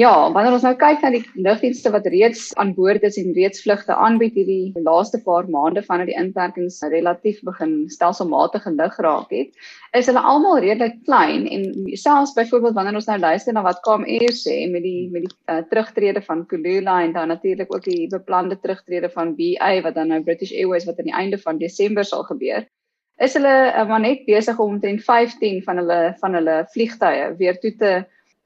Ja, 0.00 0.30
wanneer 0.32 0.54
ons 0.54 0.62
nou 0.64 0.72
kyk 0.80 1.02
na 1.04 1.10
die 1.12 1.20
lugdienste 1.44 1.90
wat 1.92 2.06
reeds 2.08 2.46
aan 2.62 2.70
boord 2.76 3.02
is 3.04 3.18
en 3.20 3.34
reeds 3.36 3.60
vlugte 3.64 3.92
aanbied 3.92 4.36
hierdie 4.38 4.82
laaste 4.86 5.18
paar 5.26 5.48
maande 5.50 5.82
vanaf 5.84 6.06
die 6.08 6.14
inperkings 6.16 6.78
relatief 6.94 7.40
begin 7.44 7.74
stelselmatig 7.92 8.68
lig 8.78 8.96
raak 9.04 9.34
het, 9.34 9.50
is 9.98 10.08
hulle 10.08 10.22
almal 10.32 10.62
redelik 10.64 10.96
klein. 11.08 11.44
En 11.52 11.66
selfs 12.00 12.32
byvoorbeeld 12.38 12.78
wanneer 12.78 12.96
ons 13.00 13.10
nou 13.10 13.18
luister 13.20 13.52
na 13.52 13.64
wat 13.66 13.82
KMR 13.84 14.32
sê 14.38 14.56
met 14.72 14.86
die 14.86 15.10
met 15.12 15.26
die 15.26 15.34
uh, 15.52 15.58
terugtrede 15.72 16.22
van 16.24 16.46
Kulula 16.48 17.00
en 17.02 17.12
dan 17.18 17.28
natuurlik 17.34 17.74
ook 17.74 17.84
die 17.84 18.06
beplande 18.08 18.56
terugtrede 18.62 19.10
van 19.12 19.34
BA 19.36 19.74
wat 19.84 19.98
dan 19.98 20.14
nou 20.14 20.22
British 20.24 20.54
Airways 20.54 20.88
wat 20.88 21.02
aan 21.02 21.10
die 21.10 21.18
einde 21.24 21.42
van 21.44 21.60
Desember 21.60 22.08
sal 22.08 22.24
gebeur 22.30 22.64
is 23.20 23.36
hulle 23.36 23.52
uh, 23.68 23.84
maar 23.88 24.00
net 24.00 24.24
besig 24.24 24.56
om 24.58 24.78
omtrent 24.78 25.04
15 25.04 25.60
van 25.66 25.82
hulle 25.82 26.00
van 26.22 26.38
hulle 26.40 26.56
vliegtye 26.72 27.34
weer 27.42 27.60
toe 27.60 27.74
te 27.82 27.92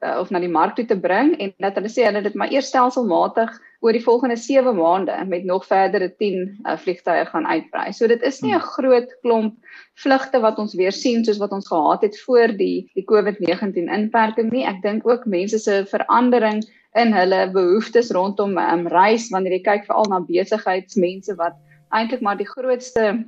uh, 0.03 0.17
of 0.19 0.31
na 0.31 0.41
die 0.43 0.51
mark 0.51 0.75
toe 0.75 0.85
te 0.85 0.97
bring 0.99 1.35
en 1.39 1.53
dat 1.63 1.77
hulle 1.79 1.91
sê 1.91 2.05
hulle 2.07 2.23
dit 2.25 2.35
maar 2.35 2.51
eers 2.53 2.69
stelselmatig 2.71 3.51
oor 3.85 3.93
die 3.93 4.03
volgende 4.03 4.37
7 4.39 4.73
maande 4.75 5.15
met 5.29 5.45
nog 5.45 5.65
verdere 5.67 6.09
10 6.09 6.39
uh, 6.65 6.77
vliegtye 6.81 7.25
gaan 7.29 7.45
uitbrei. 7.45 7.91
So 7.93 8.07
dit 8.07 8.21
is 8.23 8.41
nie 8.41 8.53
'n 8.53 8.59
hmm. 8.59 8.71
groot 8.75 9.11
klomp 9.21 9.55
vlugte 10.03 10.41
wat 10.41 10.59
ons 10.59 10.73
weer 10.75 10.91
sien 10.91 11.25
soos 11.25 11.39
wat 11.39 11.51
ons 11.51 11.67
gehad 11.67 12.01
het 12.01 12.19
voor 12.25 12.55
die 12.57 12.89
die 12.95 13.05
COVID-19 13.05 13.91
inperking 13.99 14.51
nie. 14.51 14.65
Ek 14.65 14.81
dink 14.81 15.07
ook 15.07 15.25
mense 15.25 15.59
se 15.59 15.85
verandering 15.85 16.63
in 16.95 17.13
hulle 17.13 17.51
behoeftes 17.51 18.11
rondom 18.11 18.57
um, 18.57 18.87
reis 18.87 19.29
wanneer 19.29 19.59
jy 19.59 19.63
kyk 19.63 19.85
veral 19.85 20.05
na 20.09 20.19
besigheidsmense 20.19 21.35
wat 21.35 21.55
eintlik 21.91 22.21
maar 22.21 22.37
die 22.37 22.47
grootste 22.47 23.25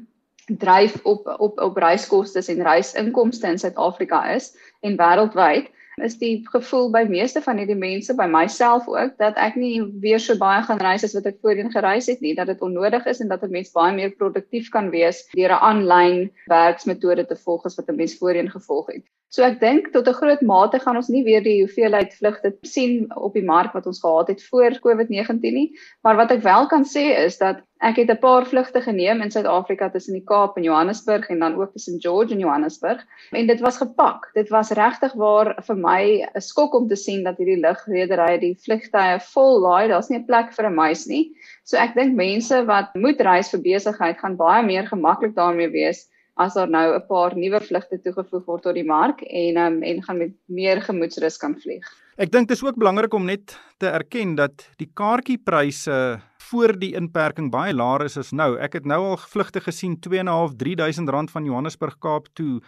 dryf 0.47 0.95
op 1.03 1.27
op 1.39 1.59
op 1.59 1.77
reiskoste 1.77 2.41
en 2.51 2.63
reisinkomste 2.63 3.47
in 3.47 3.59
Suid-Afrika 3.59 4.24
is 4.31 4.53
en 4.81 4.95
wêreldwyd 4.97 5.67
is 6.04 6.18
die 6.22 6.46
gevoel 6.51 6.92
by 6.94 7.04
meeste 7.10 7.42
van 7.42 7.58
hierdie 7.58 7.77
mense 7.77 8.13
by 8.18 8.27
myself 8.30 8.86
ook 8.92 9.16
dat 9.22 9.38
ek 9.42 9.56
nie 9.58 9.82
weer 10.04 10.22
so 10.22 10.38
baie 10.38 10.62
gaan 10.68 10.82
reis 10.84 11.06
as 11.08 11.16
wat 11.18 11.25
ek 11.32 11.39
voorheen 11.42 11.72
gereis 11.74 12.10
het 12.12 12.22
nie 12.22 12.36
dat 12.38 12.51
dit 12.51 12.62
onnodig 12.62 13.06
is 13.10 13.22
en 13.24 13.32
dat 13.34 13.44
'n 13.44 13.51
mens 13.51 13.74
baie 13.74 13.96
meer 13.96 14.13
produktief 14.13 14.70
kan 14.70 14.92
wees 14.94 15.25
deur 15.34 15.50
'n 15.50 15.63
aanlyn 15.70 16.30
werksmetode 16.54 17.25
te 17.25 17.36
volg 17.36 17.66
as 17.66 17.77
wat 17.77 17.89
'n 17.89 17.96
mens 17.96 18.18
voorheen 18.18 18.50
gevolg 18.50 18.94
het. 18.94 19.06
So 19.30 19.44
ek 19.44 19.60
dink 19.60 19.92
tot 19.92 20.08
'n 20.08 20.13
groot 20.13 20.42
mate 20.42 20.80
gaan 20.80 20.96
ons 20.96 21.10
nie 21.10 21.24
weer 21.24 21.44
die 21.44 21.60
hoeveelheid 21.63 22.13
vlugte 22.13 22.56
sien 22.62 23.08
op 23.16 23.34
die 23.34 23.44
mark 23.44 23.74
wat 23.74 23.88
ons 23.88 24.00
gehad 24.00 24.27
het 24.27 24.44
voor 24.44 24.80
COVID-19 24.80 25.54
nie, 25.54 25.72
maar 26.04 26.16
wat 26.16 26.32
ek 26.32 26.44
wel 26.44 26.68
kan 26.68 26.86
sê 26.86 27.25
is 27.25 27.38
dat 27.38 27.66
ek 27.79 27.96
het 27.96 28.10
'n 28.10 28.19
paar 28.19 28.46
vlugte 28.46 28.81
geneem 28.81 29.22
in 29.22 29.31
Suid-Afrika 29.31 29.89
tussen 29.89 30.13
die 30.13 30.24
Kaap 30.24 30.57
en 30.57 30.63
Johannesburg 30.63 31.29
en 31.29 31.39
dan 31.39 31.55
ook 31.55 31.72
tussen 31.72 32.00
George 32.01 32.34
en 32.34 32.39
Johannesburg 32.39 33.05
en 33.31 33.48
dit 33.48 33.60
was 33.60 33.77
gepak. 33.77 34.29
Dit 34.34 34.50
was 34.50 34.72
regtig 34.72 35.13
waar 35.13 35.55
vir 35.62 35.75
my 35.75 36.25
'n 36.36 36.41
skok 36.41 36.74
om 36.74 36.88
te 36.88 36.96
sien 36.96 37.24
dat 37.24 37.38
hierdie 37.38 37.62
lugredery 37.62 38.39
die 38.39 38.55
vlugtye 38.55 39.19
vol 39.34 39.60
laai. 39.60 39.88
Daar's 39.88 40.10
nie 40.10 40.19
'n 40.19 40.25
plek 40.25 40.53
vir 40.53 40.65
'n 40.65 40.75
muis 40.75 41.05
nie. 41.07 41.31
So 41.63 41.77
ek 41.77 41.93
dink 41.96 42.15
mense 42.15 42.65
wat 42.65 42.96
moet 42.96 43.22
reis 43.22 43.50
vir 43.50 43.62
besigheid 43.62 44.17
gaan 44.17 44.36
baie 44.36 44.63
meer 44.63 44.88
gemaklik 44.88 45.36
daarmee 45.36 45.69
wees 45.69 46.07
as 46.38 46.53
daar 46.53 46.69
nou 46.69 46.96
'n 46.96 47.05
paar 47.07 47.36
nuwe 47.36 47.60
vlugte 47.60 48.01
toegevoeg 48.01 48.46
word 48.46 48.63
tot 48.63 48.75
die 48.75 48.86
mark 48.86 49.22
en 49.22 49.57
um, 49.57 49.84
en 49.84 50.03
gaan 50.03 50.17
met 50.17 50.34
meer 50.46 50.81
gemoedsrus 50.81 51.38
kan 51.38 51.55
vlieg. 51.55 51.86
Ek 52.17 52.31
dink 52.31 52.48
dit 52.48 52.57
is 52.57 52.63
ook 52.63 52.77
belangrik 52.77 53.13
om 53.13 53.25
net 53.25 53.60
te 53.77 53.88
erken 53.88 54.36
dat 54.36 54.69
die 54.77 54.89
kaartjiepryse 54.93 56.19
voor 56.50 56.74
die 56.80 56.94
inperking 56.96 57.51
baie 57.51 57.74
laer 57.74 58.06
is 58.06 58.18
as 58.18 58.32
nou. 58.32 58.56
Ek 58.60 58.77
het 58.80 58.86
nou 58.88 59.00
al 59.13 59.18
vlugte 59.18 59.62
gesien 59.63 59.98
2.5 60.04 60.56
3000 60.60 61.10
rand 61.10 61.32
van 61.32 61.48
Johannesburg 61.48 61.98
Kaap 62.04 62.30
toe 62.34 62.62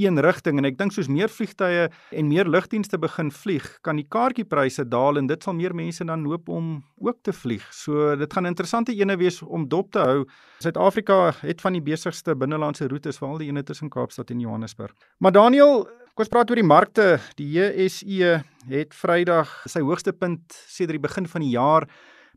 een 0.00 0.20
rigting 0.24 0.58
en 0.58 0.64
ek 0.64 0.78
dink 0.78 0.94
soos 0.94 1.08
meer 1.12 1.28
vliegtye 1.28 1.88
en 2.16 2.28
meer 2.28 2.48
lugdienste 2.48 2.98
begin 3.00 3.30
vlieg, 3.32 3.66
kan 3.84 3.98
die 4.00 4.06
kaartjiepryse 4.08 4.86
daal 4.88 5.20
en 5.20 5.28
dit 5.28 5.44
sal 5.44 5.56
meer 5.58 5.74
mense 5.76 6.04
dan 6.08 6.24
hoop 6.28 6.48
om 6.48 6.78
ook 7.02 7.18
te 7.22 7.34
vlieg. 7.36 7.66
So 7.72 8.16
dit 8.16 8.32
gaan 8.32 8.44
'n 8.44 8.54
interessante 8.54 8.94
ene 8.96 9.16
wees 9.16 9.42
om 9.42 9.68
dop 9.68 9.92
te 9.92 9.98
hou. 9.98 10.24
Suid-Afrika 10.60 11.32
het 11.40 11.60
van 11.60 11.72
die 11.72 11.82
besigste 11.82 12.34
binnelandse 12.34 12.88
roetes, 12.88 13.18
veral 13.18 13.38
die 13.38 13.48
ene 13.48 13.62
tussen 13.62 13.90
Kaapstad 13.90 14.30
en 14.30 14.40
Johannesburg. 14.40 14.92
Maar 15.18 15.32
Daniel, 15.32 15.84
kom 15.84 16.24
ons 16.24 16.28
praat 16.28 16.50
oor 16.50 16.56
die 16.56 16.64
markte. 16.64 17.20
Die 17.36 17.52
JSE 17.52 18.44
het 18.68 18.94
Vrydag 18.94 19.64
sy 19.66 19.80
hoogste 19.80 20.12
punt 20.12 20.52
sedert 20.68 21.00
die 21.00 21.08
begin 21.08 21.26
van 21.26 21.40
die 21.40 21.50
jaar 21.50 21.86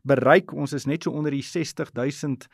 bereik. 0.07 0.53
Ons 0.53 0.73
is 0.73 0.85
net 0.85 1.03
so 1.03 1.11
onder 1.11 1.33
die 1.33 1.43
60000 1.43 2.47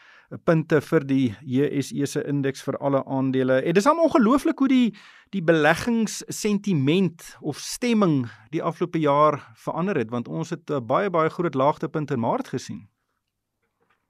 punte 0.47 0.79
vir 0.81 1.05
die 1.07 1.25
JSE 1.43 2.07
se 2.07 2.23
indeks 2.27 2.63
vir 2.63 2.77
alle 2.79 3.03
aandele. 3.05 3.61
En 3.61 3.75
dis 3.75 3.87
almal 3.87 4.09
ongelooflik 4.09 4.63
hoe 4.63 4.71
die 4.71 4.87
die 5.31 5.43
beleggingssentiment 5.47 7.37
of 7.39 7.59
stemming 7.63 8.25
die 8.51 8.63
afgelope 8.63 8.99
jaar 8.99 9.37
verander 9.55 9.95
het 9.95 10.09
want 10.11 10.27
ons 10.27 10.49
het 10.51 10.69
'n 10.69 10.85
baie 10.85 11.09
baie 11.09 11.29
groot 11.29 11.55
laagtepunt 11.55 12.11
in 12.11 12.19
Maart 12.19 12.47
gesien. 12.47 12.87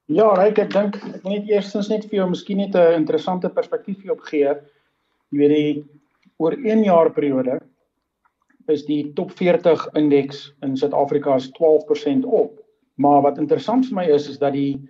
Ja, 0.06 0.34
Ryk, 0.34 0.58
ek 0.58 0.72
dink 0.72 0.96
ek 0.96 1.22
wil 1.22 1.32
net 1.32 1.48
eerstens 1.48 1.88
net 1.88 2.04
vir 2.10 2.18
jou 2.18 2.28
miskien 2.30 2.58
net 2.58 2.74
'n 2.74 2.94
interessante 3.00 3.48
perspektief 3.48 4.02
hier 4.02 4.12
op 4.12 4.20
gee. 4.20 4.48
Jy 5.30 5.38
weet 5.38 5.50
die 5.50 5.84
oor 6.38 6.52
1 6.52 6.84
jaar 6.84 7.10
periode 7.12 7.60
is 8.68 8.84
die 8.84 9.12
top 9.14 9.30
40 9.30 9.88
indeks 9.94 10.52
in 10.62 10.76
Suid-Afrika 10.76 11.34
is 11.34 11.50
12% 11.58 12.24
op. 12.24 12.61
Maar 12.94 13.22
wat 13.22 13.38
interessant 13.38 13.86
vir 13.88 13.94
my 13.94 14.06
is 14.14 14.28
is 14.28 14.38
dat 14.38 14.52
die 14.52 14.80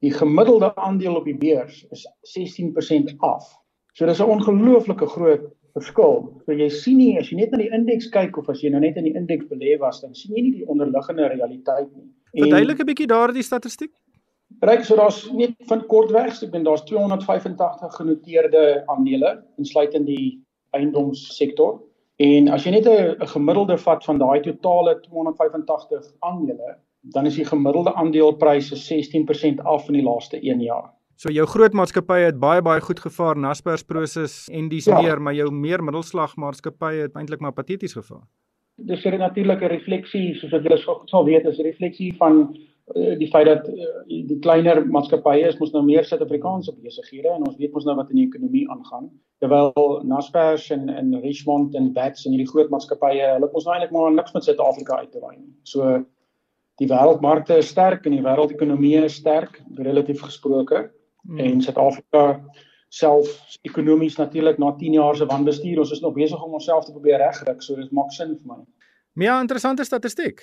die 0.00 0.12
gemiddelde 0.12 0.74
aandeel 0.80 1.18
op 1.18 1.26
die 1.28 1.36
beurs 1.36 1.82
is 1.92 2.06
16% 2.24 3.14
af. 3.18 3.44
So 3.92 4.06
dis 4.06 4.20
'n 4.20 4.32
ongelooflike 4.32 5.06
groot 5.06 5.50
verskil. 5.74 6.42
So 6.46 6.52
jy 6.52 6.68
sien 6.68 6.96
nie 6.96 7.18
as 7.18 7.30
jy 7.30 7.36
net 7.36 7.50
na 7.50 7.58
die 7.58 7.72
indeks 7.76 8.08
kyk 8.08 8.38
of 8.38 8.48
as 8.48 8.62
jy 8.62 8.70
nou 8.70 8.80
net 8.80 8.96
in 8.96 9.04
die 9.04 9.14
indeks 9.14 9.44
belê 9.50 9.78
was, 9.78 10.00
dan 10.00 10.14
sien 10.14 10.34
jy 10.36 10.42
nie 10.42 10.52
die 10.52 10.66
onderliggende 10.66 11.28
realiteit 11.28 11.90
nie. 11.96 12.08
Verduidelik 12.38 12.80
'n 12.80 12.86
bietjie 12.86 13.06
daardie 13.06 13.42
statistiek. 13.42 13.92
Ryk, 14.60 14.84
so 14.84 14.96
daar's 14.96 15.30
net 15.32 15.54
van 15.68 15.86
kortwegs, 15.86 16.42
ek 16.42 16.50
bedoel 16.50 16.64
daar's 16.64 16.84
285 16.84 17.94
genoteerde 17.96 18.82
aandele 18.88 19.42
insluitend 19.58 20.06
die 20.06 20.40
eiendomssektor. 20.76 21.80
En 22.18 22.48
as 22.48 22.64
jy 22.64 22.72
net 22.72 22.86
'n 22.86 23.26
gemiddelde 23.26 23.78
vat 23.78 24.04
van 24.04 24.18
daai 24.18 24.40
totale 24.40 25.00
285 25.00 26.12
aandele, 26.20 26.76
dan 27.00 27.26
is 27.26 27.34
die 27.34 27.44
gemiddelde 27.44 27.94
aandelepryse 27.94 28.76
16% 28.76 29.62
af 29.64 29.88
in 29.88 29.98
die 29.98 30.04
laaste 30.04 30.40
1 30.40 30.60
jaar. 30.60 30.90
So 31.20 31.28
jou 31.28 31.44
groot 31.46 31.74
maatskappye 31.76 32.30
het 32.30 32.38
baie 32.40 32.62
baie 32.64 32.80
goed 32.80 33.00
gevaar, 33.00 33.36
Naspers 33.36 33.82
Prosus 33.84 34.46
en 34.48 34.68
dis 34.72 34.86
ja. 34.88 35.00
meer, 35.02 35.20
maar 35.20 35.34
jou 35.36 35.50
meer 35.52 35.82
middelslag 35.84 36.36
maatskappye 36.40 37.02
het 37.08 37.16
eintlik 37.16 37.40
maar 37.44 37.52
pateties 37.52 37.92
gevaar. 37.92 38.24
Dis 38.88 39.04
'n 39.04 39.68
refleksie, 39.68 40.34
soos 40.34 40.50
wat 40.50 40.62
julle 40.62 40.78
sal 41.06 41.24
weet, 41.24 41.44
is 41.44 41.58
'n 41.58 41.62
refleksie 41.62 42.16
van 42.16 42.56
uh, 42.96 43.18
die 43.18 43.28
feit 43.28 43.46
dat 43.46 43.68
uh, 43.68 43.84
die 44.06 44.38
kleiner 44.38 44.86
maatskappye 44.86 45.46
is 45.48 45.58
mos 45.58 45.72
nou 45.72 45.84
meer 45.84 46.04
Suid-Afrikaanse 46.04 46.72
besighede 46.82 47.28
en 47.28 47.46
ons 47.46 47.56
weet 47.56 47.72
mos 47.72 47.84
nou 47.84 47.96
wat 47.96 48.10
in 48.10 48.16
die 48.16 48.26
ekonomie 48.26 48.70
aangaan. 48.70 49.10
Terwyl 49.40 50.00
Naspers 50.04 50.70
en 50.70 50.88
en 50.88 51.20
Richmond 51.20 51.74
en 51.74 51.92
Bats 51.92 52.24
en 52.24 52.32
hierdie 52.32 52.48
groot 52.48 52.70
maatskappye, 52.70 53.20
hulle 53.34 53.44
het 53.44 53.52
mos 53.52 53.64
nou 53.64 53.74
eintlik 53.74 53.92
maar 53.92 54.12
niks 54.12 54.32
met 54.32 54.44
Suid-Afrika 54.44 54.96
uit 54.96 55.12
te 55.12 55.20
waai 55.20 55.36
nie. 55.36 55.52
So 55.64 56.04
die 56.80 56.88
wêreldmarkte 56.88 57.58
is 57.60 57.70
sterk 57.74 58.06
en 58.08 58.16
die 58.16 58.24
wêreldekonomie 58.24 58.96
is 59.04 59.18
sterk 59.20 59.60
relatief 59.76 60.22
gesproke 60.24 60.86
hmm. 61.28 61.40
en 61.44 61.60
Suid-Afrika 61.64 62.24
self 62.90 63.58
ekonomies 63.68 64.16
natuurlik 64.18 64.58
na 64.58 64.72
10 64.78 64.96
jaar 64.98 65.16
se 65.16 65.28
wanbestuur 65.30 65.82
ons 65.82 65.92
is 65.94 66.00
nog 66.02 66.16
besig 66.16 66.40
om 66.42 66.56
onsself 66.58 66.86
te 66.86 66.94
probeer 66.94 67.20
regkry 67.22 67.54
so 67.58 67.76
dit 67.78 67.92
maak 67.94 68.10
sin 68.16 68.34
vir 68.34 68.54
my. 68.54 68.58
Ja, 69.20 69.36
interessante 69.40 69.84
statistiek. 69.84 70.42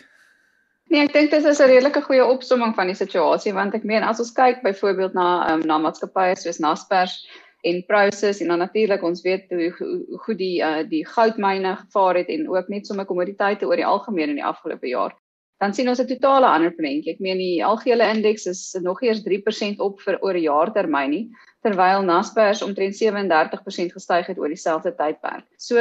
Nee, 0.87 1.03
ek 1.03 1.11
dink 1.13 1.33
dit 1.33 1.43
is 1.43 1.59
'n 1.59 1.67
redelike 1.67 2.01
goeie 2.05 2.23
opsomming 2.23 2.75
van 2.75 2.87
die 2.87 2.95
situasie 2.95 3.53
want 3.53 3.75
ek 3.75 3.83
meen 3.83 4.03
as 4.03 4.19
ons 4.19 4.31
kyk 4.31 4.63
byvoorbeeld 4.63 5.13
na 5.13 5.53
um, 5.53 5.65
na 5.67 5.77
maatskappye 5.77 6.37
soos 6.37 6.59
Naspers 6.63 7.27
en 7.63 7.83
Prosus 7.87 8.39
en 8.39 8.47
dan 8.47 8.59
natuurlik 8.59 9.03
ons 9.03 9.21
weet 9.21 9.49
hoe 9.49 9.73
hoe 9.79 10.17
goed 10.23 10.37
die 10.37 10.61
uh, 10.61 10.85
die 10.87 11.03
goudmyne 11.05 11.75
gevaar 11.75 12.15
het 12.15 12.29
en 12.29 12.47
ook 12.49 12.69
net 12.69 12.87
sommer 12.87 13.05
kommoditeite 13.05 13.65
oor 13.65 13.75
die 13.75 13.85
algemeen 13.85 14.29
in 14.29 14.39
die 14.39 14.45
afgelope 14.45 14.87
jaar 14.87 15.17
dan 15.61 15.73
sien 15.73 15.89
ons 15.89 15.99
'n 15.99 16.07
totale 16.07 16.45
ander 16.45 16.71
prentjie. 16.71 17.13
Ek 17.13 17.19
meen 17.19 17.37
die 17.37 17.65
algehele 17.65 18.05
indeks 18.13 18.45
is 18.45 18.77
nog 18.81 19.01
eers 19.01 19.23
3% 19.23 19.79
op 19.79 20.01
vir 20.01 20.17
oor 20.21 20.33
'n 20.33 20.45
jaartermyn 20.45 21.09
nie, 21.09 21.29
terwyl 21.65 22.03
Naspers 22.03 22.61
omtrent 22.61 22.95
37% 22.95 23.91
gestyg 23.91 24.27
het 24.27 24.37
oor 24.37 24.47
dieselfde 24.47 24.93
tydperk. 24.95 25.45
So, 25.57 25.77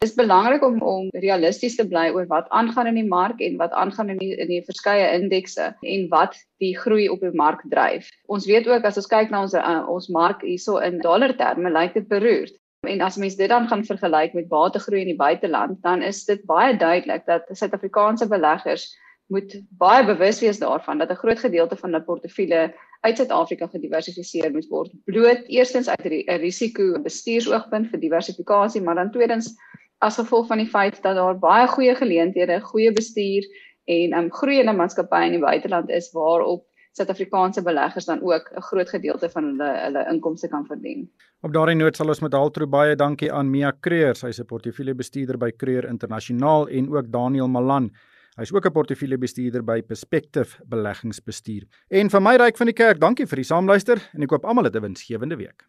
dis 0.00 0.14
belangrik 0.14 0.62
om 0.62 0.80
om 0.82 1.08
realisties 1.12 1.76
te 1.76 1.86
bly 1.86 2.08
oor 2.10 2.26
wat 2.26 2.48
aangaan 2.48 2.86
in 2.86 2.94
die 2.94 3.08
mark 3.08 3.40
en 3.40 3.56
wat 3.56 3.72
aangaan 3.72 4.10
in 4.10 4.18
die 4.18 4.36
in 4.36 4.48
die 4.48 4.62
verskeie 4.64 5.12
indekse 5.20 5.74
en 5.82 6.08
wat 6.08 6.36
die 6.58 6.76
groei 6.76 7.08
op 7.08 7.20
die 7.20 7.34
mark 7.34 7.60
dryf. 7.70 8.08
Ons 8.26 8.46
weet 8.46 8.68
ook 8.68 8.84
as 8.84 8.96
ons 8.96 9.06
kyk 9.06 9.30
na 9.30 9.42
ons 9.42 9.54
uh, 9.54 9.84
ons 9.88 10.08
mark 10.08 10.40
hierso 10.42 10.78
in 10.78 10.98
dollar 11.00 11.36
terme, 11.36 11.70
lyk 11.70 11.94
dit 11.94 12.08
beroerd. 12.08 12.56
En 12.86 13.00
as 13.00 13.16
mens 13.16 13.36
dit 13.36 13.48
dan 13.48 13.66
gaan 13.68 13.84
vergelyk 13.84 14.34
met 14.34 14.48
bategroei 14.48 15.00
in 15.00 15.12
die 15.12 15.18
buiteland, 15.18 15.82
dan 15.82 16.02
is 16.02 16.24
dit 16.24 16.44
baie 16.46 16.76
duidelik 16.76 17.26
dat 17.26 17.50
Suid-Afrikaanse 17.50 18.28
beleggers 18.28 18.86
moet 19.28 19.54
baie 19.80 20.04
bewus 20.08 20.40
wees 20.40 20.58
daarvan 20.58 20.98
dat 20.98 21.10
'n 21.10 21.20
groot 21.22 21.38
gedeelte 21.38 21.76
van 21.76 21.92
hulle 21.92 22.04
portefeulje 22.04 22.74
uit 23.00 23.16
Suid-Afrika 23.16 23.66
gediversifiseer 23.66 24.50
moet 24.52 24.68
word. 24.68 24.92
Bloot 25.04 25.42
eerstens 25.46 25.88
uit 25.88 26.04
'n 26.04 26.40
risiko 26.40 27.02
bestuursoogpunt 27.02 27.90
vir 27.90 28.00
diversifikasie, 28.00 28.82
maar 28.82 28.94
dan 28.94 29.10
tweedens 29.10 29.54
as 29.98 30.14
gevolg 30.14 30.46
van 30.46 30.58
die 30.58 30.66
feit 30.66 31.02
dat 31.02 31.16
daar 31.16 31.38
baie 31.38 31.66
goeie 31.66 31.94
geleenthede, 31.94 32.60
goeie 32.60 32.92
bestuur 32.92 33.44
en 33.84 34.10
'n 34.10 34.14
um, 34.14 34.32
groeiende 34.32 34.72
maatskappy 34.72 35.22
in 35.26 35.32
die 35.32 35.40
buiteland 35.40 35.90
is 35.90 36.12
waarop 36.12 36.64
Suid-Afrikaanse 36.92 37.62
beleggers 37.62 38.04
dan 38.04 38.22
ook 38.22 38.50
'n 38.54 38.60
groot 38.60 38.88
gedeelte 38.88 39.30
van 39.30 39.44
hulle 39.44 39.70
hulle 39.84 40.06
inkomste 40.12 40.48
kan 40.48 40.66
verdien. 40.66 41.10
Op 41.40 41.52
daardie 41.52 41.76
noot 41.76 41.96
sal 41.96 42.08
ons 42.08 42.20
met 42.20 42.32
Haltro 42.32 42.66
baie 42.66 42.96
dankie 42.96 43.32
aan 43.32 43.50
Mia 43.50 43.70
Kreur, 43.80 44.14
sy 44.14 44.26
is 44.26 44.40
'n 44.40 44.46
portefeuljebestuurder 44.46 45.38
by 45.38 45.50
Kreur 45.50 45.84
Internasionaal 45.84 46.68
en 46.68 46.96
ook 46.96 47.12
Daniel 47.12 47.48
Malan 47.48 47.90
Hy's 48.38 48.52
ook 48.54 48.66
'n 48.66 48.72
portefeuljebestuurder 48.72 49.64
by 49.64 49.82
Perspective 49.82 50.62
Beleggingsbestuur. 50.70 51.64
En 51.90 52.10
vir 52.10 52.22
my 52.22 52.36
ryk 52.36 52.56
van 52.56 52.66
die 52.66 52.72
kerk, 52.72 53.00
dankie 53.00 53.26
vir 53.26 53.36
die 53.36 53.44
saamluister 53.44 53.98
en 54.14 54.22
ek 54.22 54.28
koop 54.28 54.44
almal 54.44 54.70
'n 54.70 54.80
winsgewende 54.80 55.36
week. 55.36 55.66